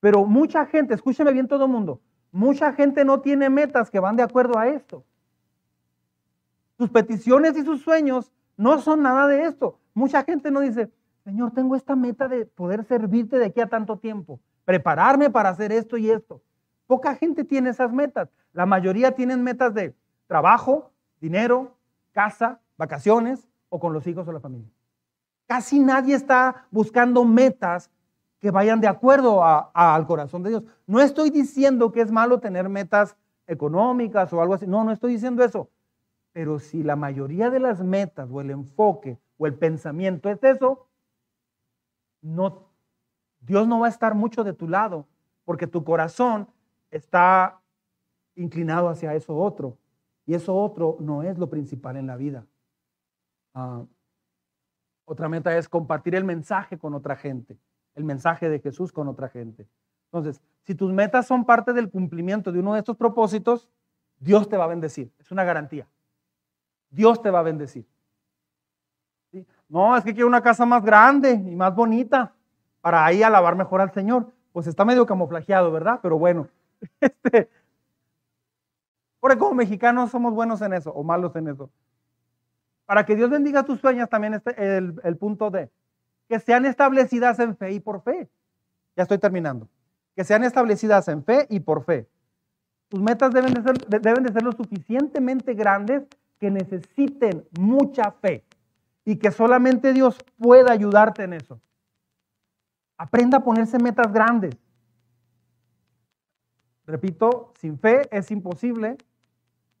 [0.00, 4.16] Pero mucha gente, escúcheme bien todo el mundo, mucha gente no tiene metas que van
[4.16, 5.04] de acuerdo a esto.
[6.76, 9.78] Sus peticiones y sus sueños no son nada de esto.
[9.94, 10.90] Mucha gente no dice,
[11.24, 15.72] Señor, tengo esta meta de poder servirte de aquí a tanto tiempo, prepararme para hacer
[15.72, 16.42] esto y esto.
[16.86, 18.28] Poca gente tiene esas metas.
[18.52, 19.94] La mayoría tienen metas de
[20.26, 20.90] trabajo,
[21.20, 21.76] dinero,
[22.12, 24.68] casa, vacaciones o con los hijos o la familia.
[25.46, 27.90] Casi nadie está buscando metas
[28.40, 30.64] que vayan de acuerdo al corazón de Dios.
[30.86, 34.66] No estoy diciendo que es malo tener metas económicas o algo así.
[34.66, 35.68] No, no estoy diciendo eso.
[36.32, 40.86] Pero si la mayoría de las metas o el enfoque o el pensamiento es eso,
[42.20, 42.68] no,
[43.40, 45.06] Dios no va a estar mucho de tu lado
[45.44, 46.48] porque tu corazón
[46.90, 47.60] está
[48.34, 49.78] inclinado hacia eso otro.
[50.26, 52.46] Y eso otro no es lo principal en la vida.
[53.54, 53.84] Ah,
[55.06, 57.58] otra meta es compartir el mensaje con otra gente,
[57.94, 59.66] el mensaje de Jesús con otra gente.
[60.12, 63.70] Entonces, si tus metas son parte del cumplimiento de uno de estos propósitos,
[64.18, 65.10] Dios te va a bendecir.
[65.18, 65.88] Es una garantía.
[66.90, 67.86] Dios te va a bendecir.
[69.68, 72.32] No, es que quiero una casa más grande y más bonita
[72.80, 74.32] para ahí alabar mejor al Señor.
[74.52, 76.00] Pues está medio camuflajeado, ¿verdad?
[76.02, 76.48] Pero bueno,
[77.00, 77.50] este,
[79.20, 81.70] porque como mexicanos somos buenos en eso o malos en eso.
[82.86, 85.70] Para que Dios bendiga tus sueños también este, el, el punto de
[86.28, 88.28] que sean establecidas en fe y por fe.
[88.96, 89.68] Ya estoy terminando.
[90.14, 92.08] Que sean establecidas en fe y por fe.
[92.88, 96.04] Tus metas deben de ser, deben de ser lo suficientemente grandes
[96.38, 98.44] que necesiten mucha fe
[99.04, 101.60] y que solamente Dios pueda ayudarte en eso.
[102.96, 104.56] Aprenda a ponerse metas grandes.
[106.86, 108.96] Repito, sin fe es imposible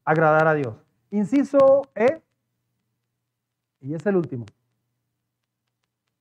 [0.04, 0.74] agradar a Dios.
[1.10, 2.22] Inciso E,
[3.80, 4.46] y es el último.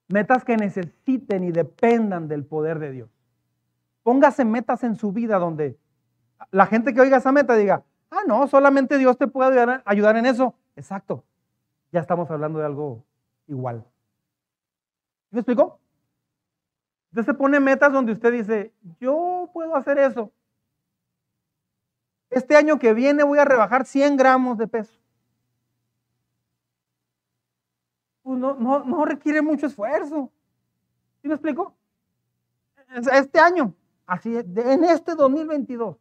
[0.07, 3.09] Metas que necesiten y dependan del poder de Dios.
[4.03, 5.77] Póngase metas en su vida donde
[6.51, 10.25] la gente que oiga esa meta diga, ah, no, solamente Dios te puede ayudar, en
[10.25, 10.55] eso.
[10.75, 11.23] Exacto.
[11.91, 13.03] Ya estamos hablando de algo
[13.47, 13.85] igual.
[15.31, 15.79] ¿Me explicó?
[17.11, 20.31] Usted se pone metas donde usted dice, yo puedo hacer eso.
[22.29, 24.93] Este año que viene voy a rebajar 100 gramos de peso.
[28.23, 30.31] Pues no, no, no requiere mucho esfuerzo.
[31.21, 31.73] ¿Sí me explico?
[32.95, 33.73] Este año,
[34.05, 35.97] así, en este 2022,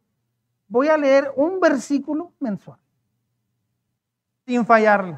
[0.67, 2.79] voy a leer un versículo mensual,
[4.45, 5.17] sin fallarle.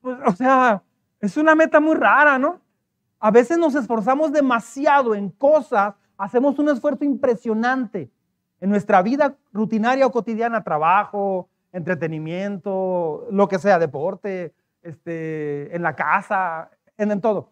[0.00, 0.82] Pues, o sea,
[1.20, 2.60] es una meta muy rara, ¿no?
[3.18, 8.10] A veces nos esforzamos demasiado en cosas, hacemos un esfuerzo impresionante
[8.60, 15.94] en nuestra vida rutinaria o cotidiana, trabajo, entretenimiento, lo que sea, deporte, este, en la
[15.94, 17.50] casa, en, en todo.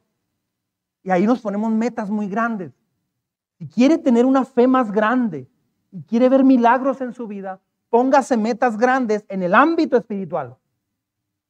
[1.02, 2.72] Y ahí nos ponemos metas muy grandes.
[3.59, 5.46] Si quiere tener una fe más grande
[5.95, 10.57] y quiere ver milagros en su vida, póngase metas grandes en el ámbito espiritual.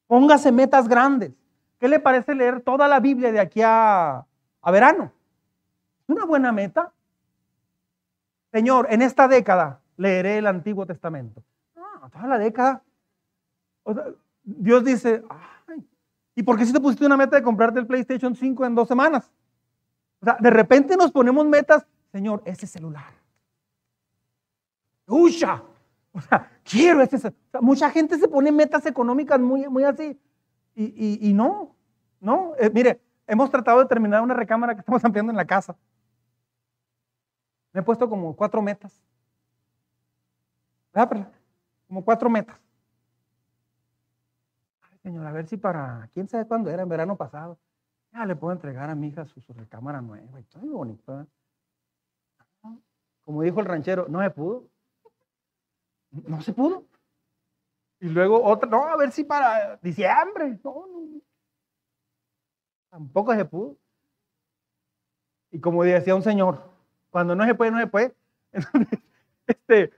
[0.07, 1.33] Póngase metas grandes.
[1.81, 4.27] ¿Qué le parece leer toda la Biblia de aquí a,
[4.67, 5.11] verano?
[6.03, 6.93] ¿Es una buena meta?
[8.53, 11.43] Señor, en esta década leeré el Antiguo Testamento.
[11.75, 12.83] No, toda la década.
[14.43, 15.23] Dios dice,
[16.35, 18.89] ¿y por qué si te pusiste una meta de comprarte el PlayStation 5 en dos
[18.89, 19.31] semanas?
[20.21, 23.24] O sea, de repente nos ponemos metas, Señor, ese celular.
[25.07, 25.63] ¡Usha!
[26.13, 27.35] O sea, quiero ese.
[27.61, 30.19] mucha gente se pone metas económicas muy, muy así.
[30.77, 31.75] Y, no,
[32.21, 32.53] no.
[32.59, 35.77] Eh, mire, hemos tratado de terminar una recámara que estamos ampliando en la casa.
[37.73, 39.03] Me he puesto como cuatro metas.
[40.93, 41.29] ¿Verdad,
[41.89, 42.57] Como cuatro metas.
[44.83, 47.59] Ay, señor, a ver si para, quién sabe cuándo era, en verano pasado.
[48.13, 50.39] Ya le puedo entregar a mi hija su, recámara nueva.
[50.39, 51.21] Está muy bonito.
[51.21, 51.27] ¿eh?
[53.25, 54.69] Como dijo el ranchero, no se pudo.
[56.27, 56.87] No se pudo.
[58.01, 60.59] Y luego otra, no, a ver si para diciembre.
[60.63, 61.21] No, no.
[62.91, 63.77] Tampoco se pudo.
[65.51, 66.71] Y como decía un señor,
[67.11, 68.15] cuando no se puede, no se puede.
[69.47, 69.93] este,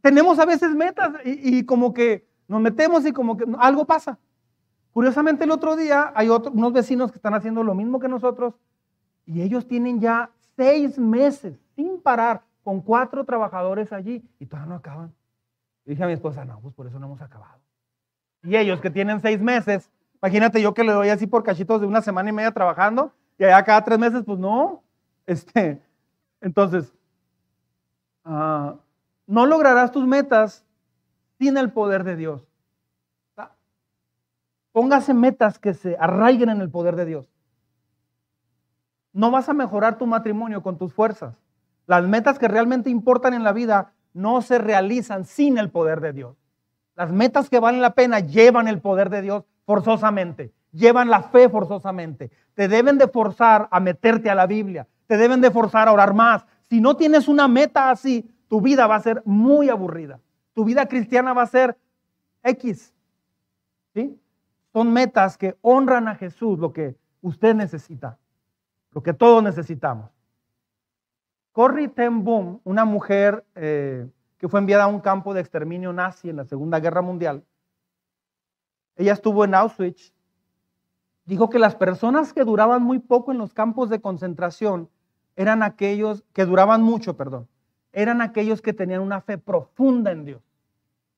[0.00, 4.18] tenemos a veces metas y, como que nos metemos y como que algo pasa.
[4.92, 8.54] Curiosamente el otro día hay otros unos vecinos que están haciendo lo mismo que nosotros
[9.24, 14.74] y ellos tienen ya seis meses sin parar con cuatro trabajadores allí y todavía no
[14.74, 15.14] acaban
[15.84, 17.60] dije a mi esposa, no, pues por eso no hemos acabado.
[18.42, 19.88] Y ellos que tienen seis meses,
[20.20, 23.44] imagínate yo que le doy así por cachitos de una semana y media trabajando, y
[23.44, 24.82] allá cada tres meses, pues no.
[25.26, 25.80] Este,
[26.40, 26.92] entonces,
[28.24, 28.74] ah,
[29.28, 30.64] no lograrás tus metas
[31.38, 32.48] sin el poder de Dios.
[34.72, 37.30] Póngase metas que se arraiguen en el poder de Dios.
[39.12, 41.45] No vas a mejorar tu matrimonio con tus fuerzas.
[41.86, 46.12] Las metas que realmente importan en la vida no se realizan sin el poder de
[46.12, 46.36] Dios.
[46.94, 51.48] Las metas que valen la pena llevan el poder de Dios forzosamente, llevan la fe
[51.48, 52.30] forzosamente.
[52.54, 56.14] Te deben de forzar a meterte a la Biblia, te deben de forzar a orar
[56.14, 56.46] más.
[56.68, 60.20] Si no tienes una meta así, tu vida va a ser muy aburrida.
[60.54, 61.76] Tu vida cristiana va a ser
[62.42, 62.94] X.
[64.72, 68.18] Son metas que honran a Jesús, lo que usted necesita,
[68.92, 70.10] lo que todos necesitamos.
[71.56, 76.28] Corrie ten Boom, una mujer eh, que fue enviada a un campo de exterminio nazi
[76.28, 77.46] en la Segunda Guerra Mundial,
[78.94, 80.12] ella estuvo en Auschwitz,
[81.24, 84.90] dijo que las personas que duraban muy poco en los campos de concentración
[85.34, 87.48] eran aquellos que duraban mucho, perdón,
[87.90, 90.42] eran aquellos que tenían una fe profunda en Dios,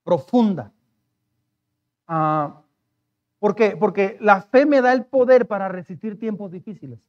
[0.05, 0.71] profunda.
[2.07, 2.63] Ah,
[3.41, 3.77] ¿Por qué?
[3.77, 7.01] Porque la fe me da el poder para resistir tiempos difíciles.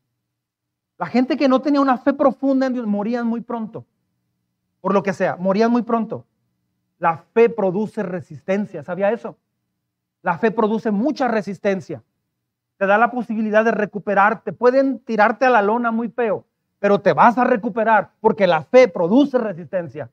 [0.99, 3.85] La gente que no tenía una fe profunda en Dios morían muy pronto.
[4.81, 6.25] Por lo que sea, morían muy pronto.
[6.99, 9.37] La fe produce resistencia, ¿sabía eso?
[10.21, 12.03] La fe produce mucha resistencia.
[12.77, 14.51] Te da la posibilidad de recuperarte.
[14.51, 16.45] Pueden tirarte a la lona muy feo,
[16.79, 20.09] pero te vas a recuperar porque la fe produce resistencia.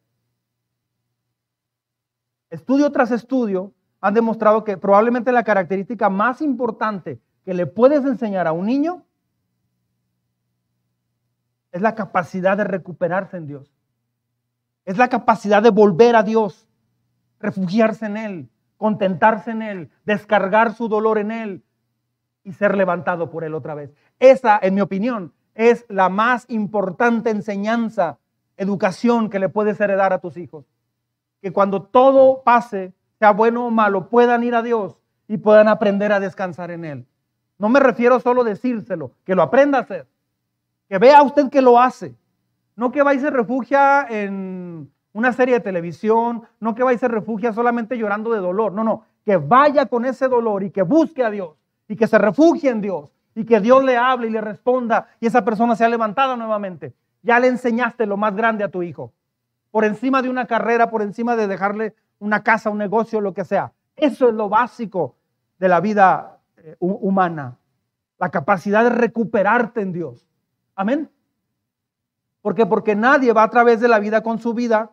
[2.49, 8.47] Estudio tras estudio han demostrado que probablemente la característica más importante que le puedes enseñar
[8.47, 9.03] a un niño
[11.77, 13.71] es la capacidad de recuperarse en Dios.
[14.87, 16.71] Es la capacidad de volver a Dios,
[17.39, 21.65] refugiarse en Él, contentarse en Él, descargar su dolor en Él
[22.45, 23.93] y ser levantado por Él otra vez.
[24.19, 28.21] Esa, en mi opinión, es la más importante enseñanza,
[28.57, 30.65] educación que le puedes heredar a tus hijos.
[31.43, 34.97] Que cuando todo pase, sea bueno o malo, puedan ir a Dios
[35.29, 37.07] y puedan aprender a descansar en Él.
[37.59, 40.09] No me refiero solo a decírselo, que lo aprenda a hacer,
[40.89, 42.15] que vea usted que lo hace,
[42.77, 46.99] no que va y se refugia en una serie de televisión, no que va y
[46.99, 50.83] se refugia solamente llorando de dolor, no, no, que vaya con ese dolor y que
[50.83, 51.57] busque a Dios
[51.89, 55.27] y que se refugie en Dios y que Dios le hable y le responda y
[55.27, 56.95] esa persona sea levantada nuevamente.
[57.23, 59.13] Ya le enseñaste lo más grande a tu hijo.
[59.71, 63.45] Por encima de una carrera, por encima de dejarle una casa, un negocio, lo que
[63.45, 63.73] sea.
[63.97, 65.17] Eso es lo básico
[65.59, 67.59] de la vida eh, humana.
[68.19, 70.27] La capacidad de recuperarte en Dios.
[70.77, 71.11] Amén.
[72.43, 72.67] ¿Por qué?
[72.67, 74.93] Porque nadie va a través de la vida con su vida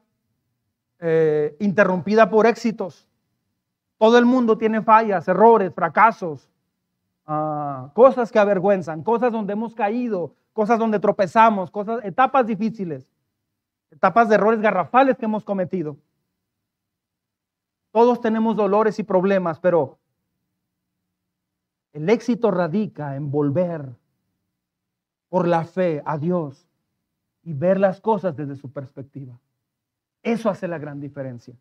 [0.99, 3.07] eh, interrumpida por éxitos.
[3.97, 6.49] Todo el mundo tiene fallas, errores, fracasos,
[7.27, 13.07] ah, cosas que avergüenzan, cosas donde hemos caído, cosas donde tropezamos, cosas, etapas difíciles,
[13.91, 15.97] etapas de errores garrafales que hemos cometido.
[17.91, 19.99] Todos tenemos dolores y problemas, pero
[21.91, 23.93] el éxito radica en volver
[25.33, 26.67] por la fe a Dios
[27.41, 29.39] y ver las cosas desde su perspectiva.
[30.21, 31.55] Eso hace la gran diferencia.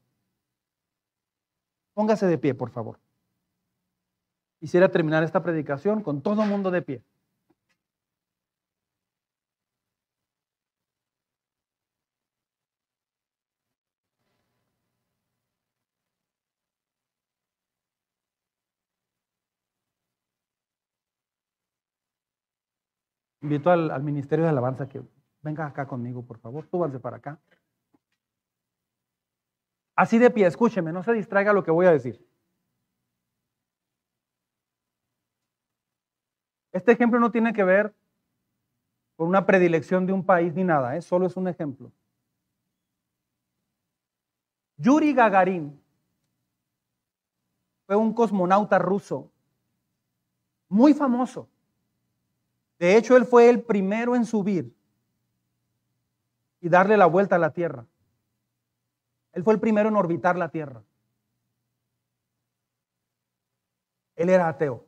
[1.94, 2.98] Póngase de pie, por favor.
[4.60, 7.02] Quisiera terminar esta predicación con todo mundo de pie.
[23.42, 25.02] Invito al, Ministerio de Alabanza que
[25.42, 26.64] venga acá conmigo, por favor.
[26.70, 27.40] Súbanse para acá.
[29.96, 32.24] Así de pie, escúcheme, no se distraiga lo que voy a decir.
[36.72, 37.94] Este ejemplo no tiene que ver
[39.16, 41.02] con una predilección de un país ni nada, ¿eh?
[41.02, 41.92] solo es un ejemplo.
[44.78, 45.78] Yuri Gagarin
[47.86, 49.30] fue un cosmonauta ruso
[50.68, 51.51] muy famoso.
[52.82, 54.74] De hecho, él fue el primero en subir
[56.60, 57.86] y darle la vuelta a la Tierra.
[59.32, 60.82] Él fue el primero en orbitar la Tierra.
[64.16, 64.84] Él era ateo.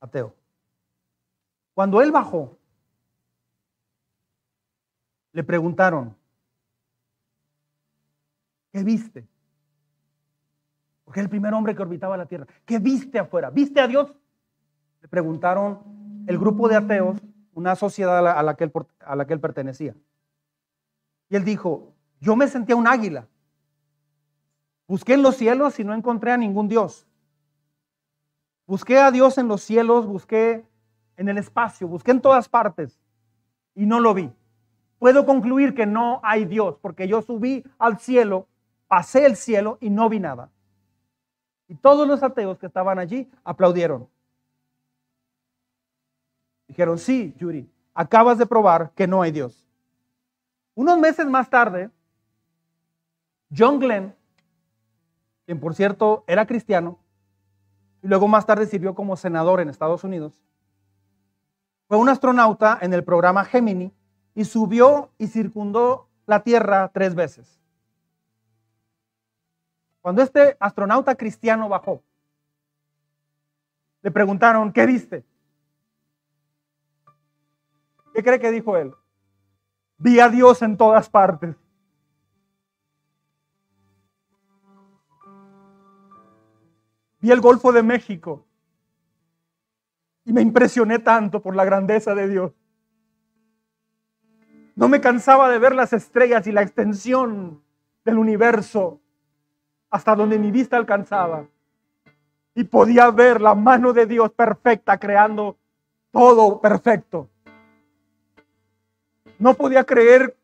[0.00, 0.34] Ateo.
[1.74, 2.56] Cuando él bajó,
[5.32, 6.16] le preguntaron,
[8.72, 9.28] ¿qué viste?
[11.04, 12.46] Porque es el primer hombre que orbitaba la Tierra.
[12.64, 13.50] ¿Qué viste afuera?
[13.50, 14.10] ¿Viste a Dios?
[15.02, 15.95] Le preguntaron
[16.26, 17.18] el grupo de ateos,
[17.54, 19.94] una sociedad a la, que él, que él pertenecía.
[21.28, 23.26] Y él dijo, yo me sentía un águila.
[24.86, 27.06] Busqué en los cielos y no encontré a ningún Dios.
[28.66, 30.64] Busqué a Dios en los cielos, busqué
[31.16, 33.00] en el espacio, busqué en todas partes
[33.74, 34.30] y no lo vi.
[34.98, 38.48] Puedo concluir que no hay Dios porque yo subí al cielo,
[38.88, 40.50] pasé el cielo y no vi nada.
[41.68, 44.08] Y todos los ateos que estaban allí aplaudieron.
[46.68, 49.66] Dijeron, sí, Yuri, acabas de probar que no hay Dios.
[50.74, 51.90] Unos meses más tarde,
[53.56, 54.14] John Glenn,
[55.46, 56.98] quien por cierto era cristiano,
[58.02, 60.32] y luego más tarde sirvió como senador en Estados Unidos,
[61.88, 63.92] fue un astronauta en el programa Gemini
[64.34, 67.60] y subió y circundó la Tierra tres veces.
[70.00, 72.02] Cuando este astronauta cristiano bajó,
[74.02, 75.24] le preguntaron, ¿qué viste?
[78.16, 78.94] ¿Qué cree que dijo él?
[79.98, 81.54] Vi a Dios en todas partes.
[87.20, 88.46] Vi el Golfo de México
[90.24, 92.52] y me impresioné tanto por la grandeza de Dios.
[94.76, 97.62] No me cansaba de ver las estrellas y la extensión
[98.02, 98.98] del universo
[99.90, 101.48] hasta donde mi vista alcanzaba.
[102.54, 105.58] y podía ver la mano de Dios perfecta creando
[106.10, 107.28] todo perfecto.
[109.38, 110.36] No podía creer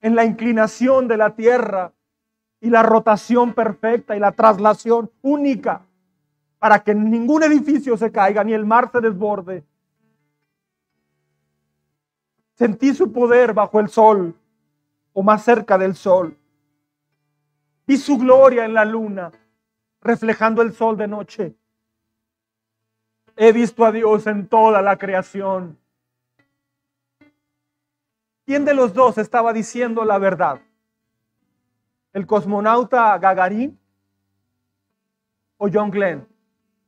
[0.00, 1.92] en la inclinación de la tierra
[2.60, 5.82] y la rotación perfecta y la traslación única
[6.58, 9.64] para que ningún edificio se caiga ni el mar se desborde.
[12.54, 14.36] Sentí su poder bajo el sol
[15.14, 16.36] o más cerca del sol.
[17.86, 19.32] Vi su gloria en la luna,
[20.02, 21.56] reflejando el sol de noche.
[23.36, 25.79] He visto a Dios en toda la creación.
[28.50, 30.60] ¿Quién de los dos estaba diciendo la verdad?
[32.12, 33.78] ¿El cosmonauta Gagarin
[35.56, 36.26] o John Glenn?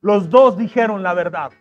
[0.01, 1.53] Los dos dijeron la verdad.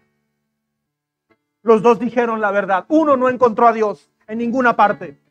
[1.61, 2.85] Los dos dijeron la verdad.
[2.87, 5.21] Uno no encontró a Dios en ninguna parte.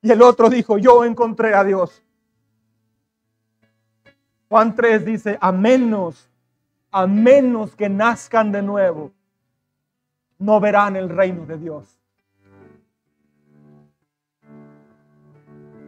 [0.00, 2.00] Y el otro dijo, yo encontré a Dios.
[4.48, 6.30] Juan 3 dice, a menos,
[6.92, 9.10] a menos que nazcan de nuevo,
[10.38, 11.99] no verán el reino de Dios.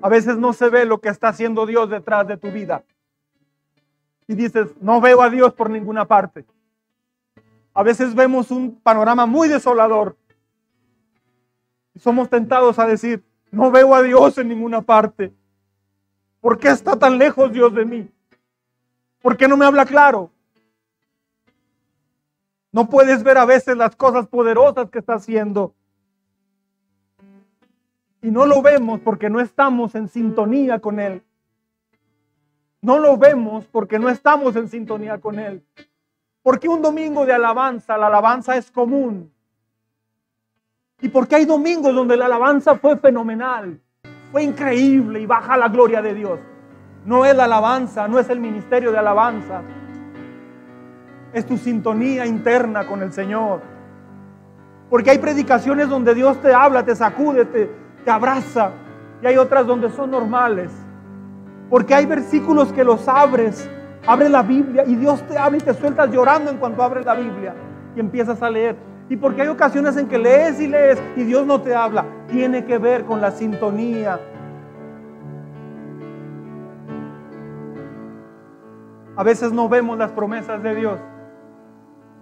[0.03, 2.85] A veces no se ve lo que está haciendo Dios detrás de tu vida.
[4.27, 6.45] Y dices, no veo a Dios por ninguna parte.
[7.73, 10.17] A veces vemos un panorama muy desolador.
[11.95, 15.33] Y somos tentados a decir, no veo a Dios en ninguna parte.
[16.41, 18.11] ¿Por qué está tan lejos Dios de mí?
[19.21, 20.33] ¿Por qué no me habla claro?
[22.73, 25.75] No puedes ver a veces las cosas poderosas que está haciendo.
[28.23, 31.23] Y no lo vemos porque no estamos en sintonía con Él.
[32.81, 35.65] No lo vemos porque no estamos en sintonía con Él.
[36.41, 39.33] Porque un domingo de alabanza, la alabanza es común.
[41.01, 43.81] Y porque hay domingos donde la alabanza fue fenomenal,
[44.31, 46.39] fue increíble y baja la gloria de Dios.
[47.05, 49.63] No es la alabanza, no es el ministerio de alabanza.
[51.33, 53.63] Es tu sintonía interna con el Señor.
[54.89, 58.71] Porque hay predicaciones donde Dios te habla, te sacude, te, te abraza.
[59.23, 60.71] Y hay otras donde son normales.
[61.71, 63.69] Porque hay versículos que los abres,
[64.07, 67.15] abres la Biblia y Dios te habla y te sueltas llorando en cuanto abres la
[67.15, 67.55] Biblia
[67.97, 68.77] y empiezas a leer.
[69.09, 72.05] Y porque hay ocasiones en que lees y lees y Dios no te habla.
[72.29, 74.21] Tiene que ver con la sintonía.
[79.17, 80.99] A veces no vemos las promesas de Dios,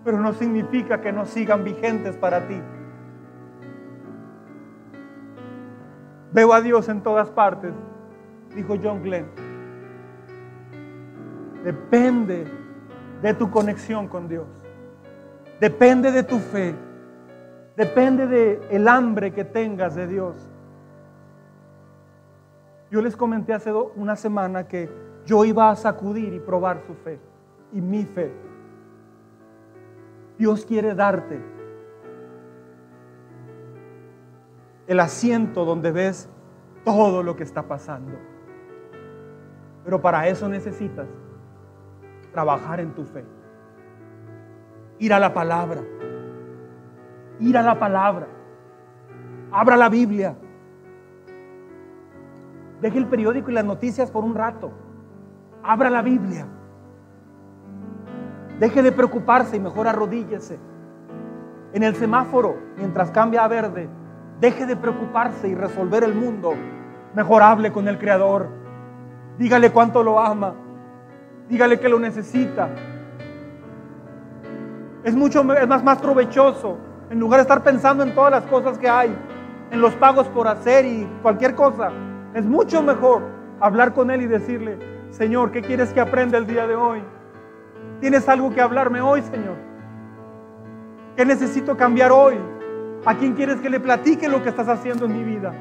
[0.04, 2.60] pero no significa que no sigan vigentes para ti.
[6.32, 7.74] Veo a Dios en todas partes,
[8.54, 9.26] dijo John Glenn.
[11.64, 12.46] Depende
[13.20, 14.46] de tu conexión con Dios.
[15.60, 16.74] Depende de tu fe.
[17.76, 20.48] Depende de el hambre que tengas de Dios.
[22.90, 24.88] Yo les comenté hace una semana que
[25.26, 27.20] yo iba a sacudir y probar su fe
[27.72, 28.32] y mi fe.
[30.38, 31.59] Dios quiere darte
[34.90, 36.28] el asiento donde ves
[36.84, 38.18] todo lo que está pasando.
[39.84, 41.06] Pero para eso necesitas
[42.32, 43.24] trabajar en tu fe.
[44.98, 45.80] Ir a la palabra.
[47.38, 48.26] Ir a la palabra.
[49.52, 50.34] Abra la Biblia.
[52.80, 54.72] Deje el periódico y las noticias por un rato.
[55.62, 56.48] Abra la Biblia.
[58.58, 60.58] Deje de preocuparse y mejor arrodíllese.
[61.74, 63.88] En el semáforo, mientras cambia a verde,
[64.40, 66.54] Deje de preocuparse y resolver el mundo.
[67.14, 68.48] Mejor hable con el Creador.
[69.38, 70.54] Dígale cuánto lo ama.
[71.48, 72.70] Dígale que lo necesita.
[75.04, 76.78] Es mucho es más, más provechoso.
[77.10, 79.14] En lugar de estar pensando en todas las cosas que hay,
[79.70, 81.90] en los pagos por hacer y cualquier cosa,
[82.34, 83.22] es mucho mejor
[83.60, 84.78] hablar con Él y decirle,
[85.10, 87.02] Señor, ¿qué quieres que aprenda el día de hoy?
[88.00, 89.56] ¿Tienes algo que hablarme hoy, Señor?
[91.16, 92.38] ¿Qué necesito cambiar hoy?
[93.04, 95.52] ¿A quién quieres que le platique lo que estás haciendo en mi vida?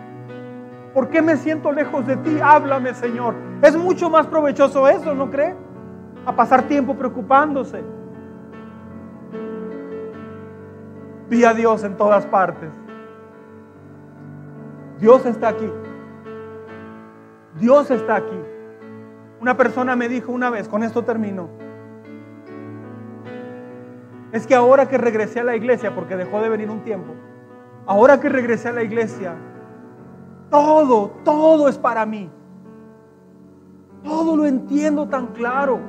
[0.94, 2.38] ¿Por qué me siento lejos de ti?
[2.42, 3.36] Háblame, Señor.
[3.62, 5.56] Es mucho más provechoso eso, ¿no cree?
[6.26, 7.84] A pasar tiempo preocupándose.
[11.30, 12.72] Vi a Dios en todas partes.
[15.00, 15.72] Dios está aquí.
[17.60, 18.40] Dios está aquí.
[19.40, 21.50] Una persona me dijo una vez, con esto termino,
[24.32, 27.14] es que ahora que regresé a la iglesia, porque dejó de venir un tiempo,
[27.86, 29.36] ahora que regresé a la iglesia,
[30.50, 32.30] todo, todo es para mí.
[34.04, 35.80] Todo lo entiendo tan claro.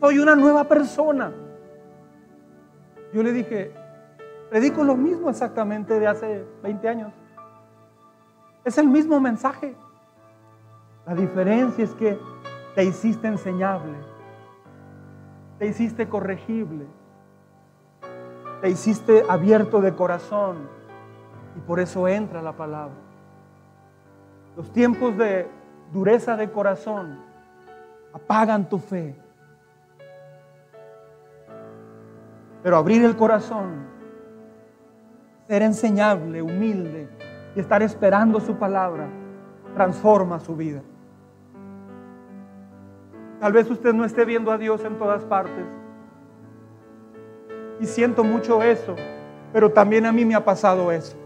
[0.00, 1.32] Soy una nueva persona.
[3.12, 3.72] Yo le dije,
[4.48, 7.12] predico lo mismo exactamente de hace 20 años.
[8.64, 9.76] Es el mismo mensaje.
[11.06, 12.18] La diferencia es que
[12.74, 13.92] te hiciste enseñable,
[15.62, 16.86] te hiciste corregible,
[18.62, 20.68] te hiciste abierto de corazón
[21.56, 22.96] y por eso entra la palabra.
[24.56, 25.48] Los tiempos de
[25.92, 27.20] dureza de corazón
[28.12, 29.14] apagan tu fe.
[32.64, 33.86] Pero abrir el corazón,
[35.46, 37.08] ser enseñable, humilde
[37.54, 39.06] y estar esperando su palabra,
[39.76, 40.82] transforma su vida.
[43.42, 45.64] Tal vez usted no esté viendo a Dios en todas partes.
[47.80, 48.94] Y siento mucho eso,
[49.52, 51.16] pero también a mí me ha pasado eso.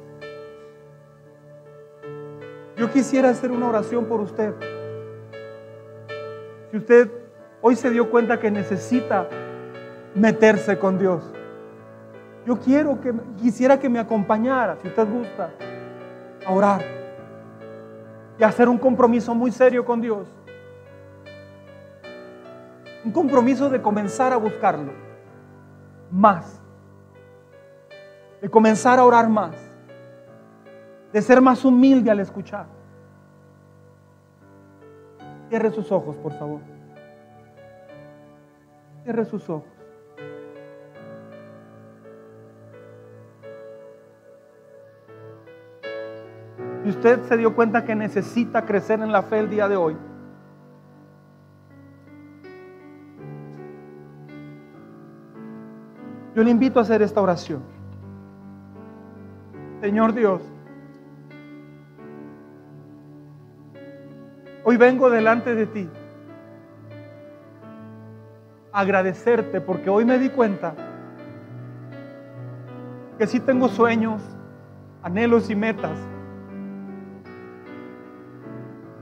[2.74, 4.55] Yo quisiera hacer una oración por usted.
[6.70, 7.10] Si usted
[7.60, 9.28] hoy se dio cuenta que necesita
[10.14, 11.30] meterse con Dios,
[12.47, 13.12] yo quiero que
[13.43, 15.51] quisiera que me acompañara, si usted gusta,
[16.47, 16.82] a orar
[18.38, 20.26] y hacer un compromiso muy serio con Dios.
[23.07, 24.91] Un compromiso de comenzar a buscarlo
[26.11, 26.61] más.
[28.43, 29.55] De comenzar a orar más.
[31.12, 32.66] De ser más humilde al escuchar.
[35.49, 36.61] Cierre sus ojos, por favor.
[39.05, 39.70] Cierre sus ojos.
[46.83, 49.97] Si usted se dio cuenta que necesita crecer en la fe el día de hoy,
[56.37, 57.63] yo le invito a hacer esta oración.
[59.81, 60.43] Señor Dios,
[64.63, 65.89] hoy vengo delante de ti
[68.71, 70.75] a agradecerte porque hoy me di cuenta
[73.19, 74.21] que sí tengo sueños,
[75.03, 75.99] anhelos y metas.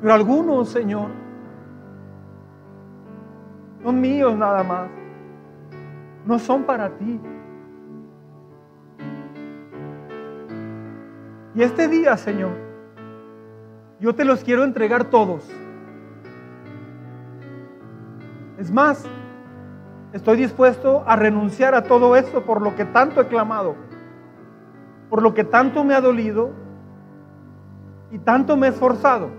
[0.00, 1.08] Pero algunos, Señor,
[3.82, 5.03] son míos nada más
[6.26, 7.20] no son para ti.
[11.54, 12.52] Y este día, Señor,
[14.00, 15.48] yo te los quiero entregar todos.
[18.58, 19.04] Es más,
[20.12, 23.76] estoy dispuesto a renunciar a todo esto por lo que tanto he clamado,
[25.10, 26.50] por lo que tanto me ha dolido
[28.10, 29.30] y tanto me he esforzado.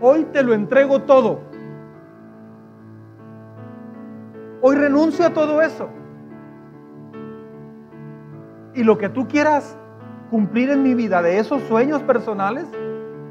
[0.00, 1.49] Hoy te lo entrego todo.
[4.62, 5.88] Hoy renuncio a todo eso.
[8.74, 9.76] Y lo que tú quieras
[10.30, 12.66] cumplir en mi vida de esos sueños personales,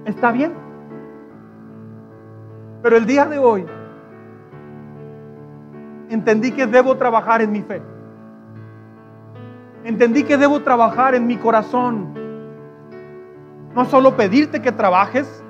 [0.06, 0.54] está bien.
[2.82, 3.66] Pero el día de hoy
[6.10, 7.82] entendí que debo trabajar en mi fe.
[9.84, 12.14] Entendí que debo trabajar en mi corazón.
[13.76, 15.44] No solo pedirte que trabajes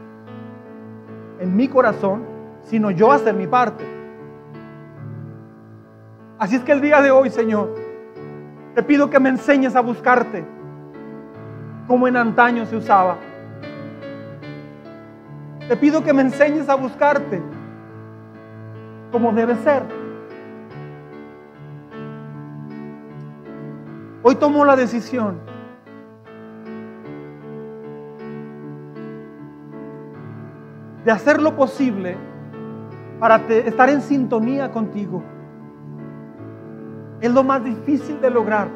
[1.40, 2.26] en mi corazón,
[2.64, 3.99] sino yo hacer mi parte.
[6.40, 7.76] Así es que el día de hoy, Señor,
[8.74, 10.46] te pido que me enseñes a buscarte
[11.86, 13.18] como en antaño se usaba.
[15.68, 17.42] Te pido que me enseñes a buscarte
[19.12, 19.84] como debe ser.
[24.24, 25.40] Hoy tomo la decisión
[31.04, 32.16] de hacer lo posible
[33.20, 35.22] para estar en sintonía contigo.
[37.22, 38.70] Es lo más difícil de lograr.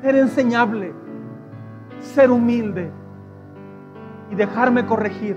[0.00, 0.92] Ser enseñable,
[2.00, 2.90] ser humilde
[4.30, 5.36] y dejarme corregir.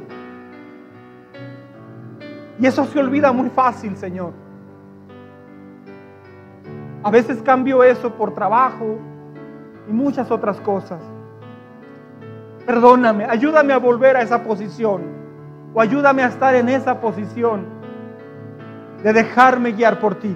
[2.57, 4.32] Y eso se olvida muy fácil, Señor.
[7.03, 8.98] A veces cambio eso por trabajo
[9.88, 11.02] y muchas otras cosas.
[12.66, 15.03] Perdóname, ayúdame a volver a esa posición
[15.74, 17.66] o ayúdame a estar en esa posición
[19.03, 20.36] de dejarme guiar por ti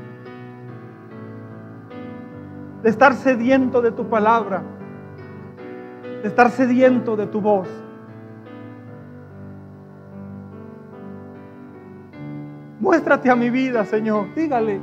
[2.83, 4.61] de estar sediento de tu palabra,
[6.21, 7.67] de estar sediento de tu voz.
[12.79, 14.33] Muéstrate a mi vida, Señor.
[14.35, 14.79] Dígale,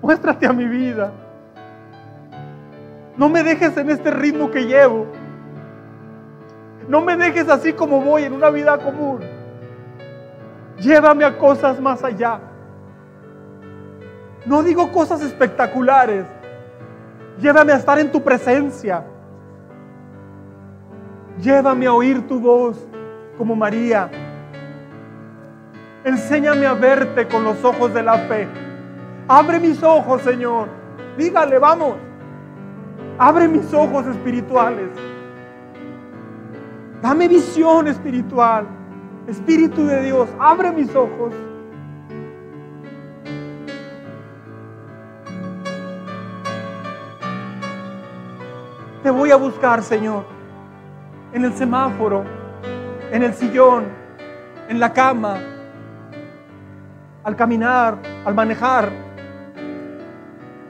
[0.00, 1.12] muéstrate a mi vida.
[3.16, 5.06] No me dejes en este ritmo que llevo.
[6.88, 9.20] No me dejes así como voy en una vida común.
[10.78, 12.40] Llévame a cosas más allá.
[14.46, 16.26] No digo cosas espectaculares.
[17.38, 19.04] Llévame a estar en tu presencia.
[21.40, 22.76] Llévame a oír tu voz
[23.36, 24.10] como María.
[26.04, 28.46] Enséñame a verte con los ojos de la fe.
[29.26, 30.68] Abre mis ojos, Señor.
[31.16, 31.96] Dígale, vamos.
[33.18, 34.90] Abre mis ojos espirituales.
[37.00, 38.66] Dame visión espiritual.
[39.26, 41.34] Espíritu de Dios, abre mis ojos.
[49.04, 50.24] Te voy a buscar, Señor,
[51.34, 52.24] en el semáforo,
[53.12, 53.84] en el sillón,
[54.66, 55.36] en la cama,
[57.22, 58.88] al caminar, al manejar,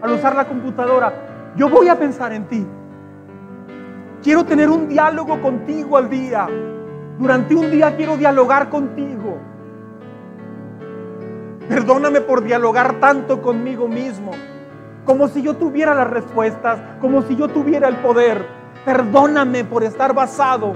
[0.03, 1.53] al usar la computadora.
[1.55, 2.67] Yo voy a pensar en ti.
[4.21, 6.49] Quiero tener un diálogo contigo al día.
[7.17, 9.39] Durante un día quiero dialogar contigo.
[11.69, 14.33] Perdóname por dialogar tanto conmigo mismo,
[15.05, 18.47] como si yo tuviera las respuestas, como si yo tuviera el poder.
[18.85, 20.73] Perdóname por estar basado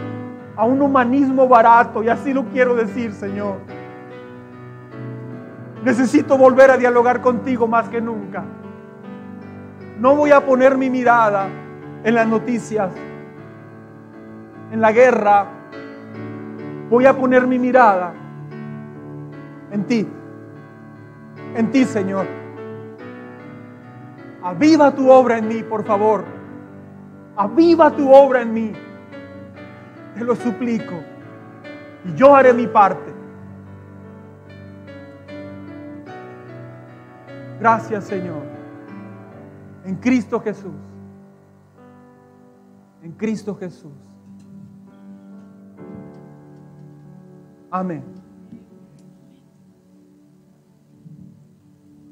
[0.56, 3.56] a un humanismo barato, y así lo quiero decir, Señor.
[5.84, 8.44] Necesito volver a dialogar contigo más que nunca.
[9.98, 11.48] No voy a poner mi mirada
[12.05, 12.90] en las noticias,
[14.72, 15.46] en la guerra.
[16.90, 18.12] Voy a poner mi mirada
[19.70, 20.09] en ti,
[21.55, 22.38] en ti, Señor.
[24.49, 26.25] Aviva tu obra en mí, por favor.
[27.37, 28.73] Aviva tu obra en mí.
[30.15, 30.95] Te lo suplico.
[32.07, 33.12] Y yo haré mi parte.
[37.61, 38.43] Gracias, Señor.
[39.85, 40.73] En Cristo Jesús.
[43.03, 43.93] En Cristo Jesús.
[47.70, 48.03] Amén.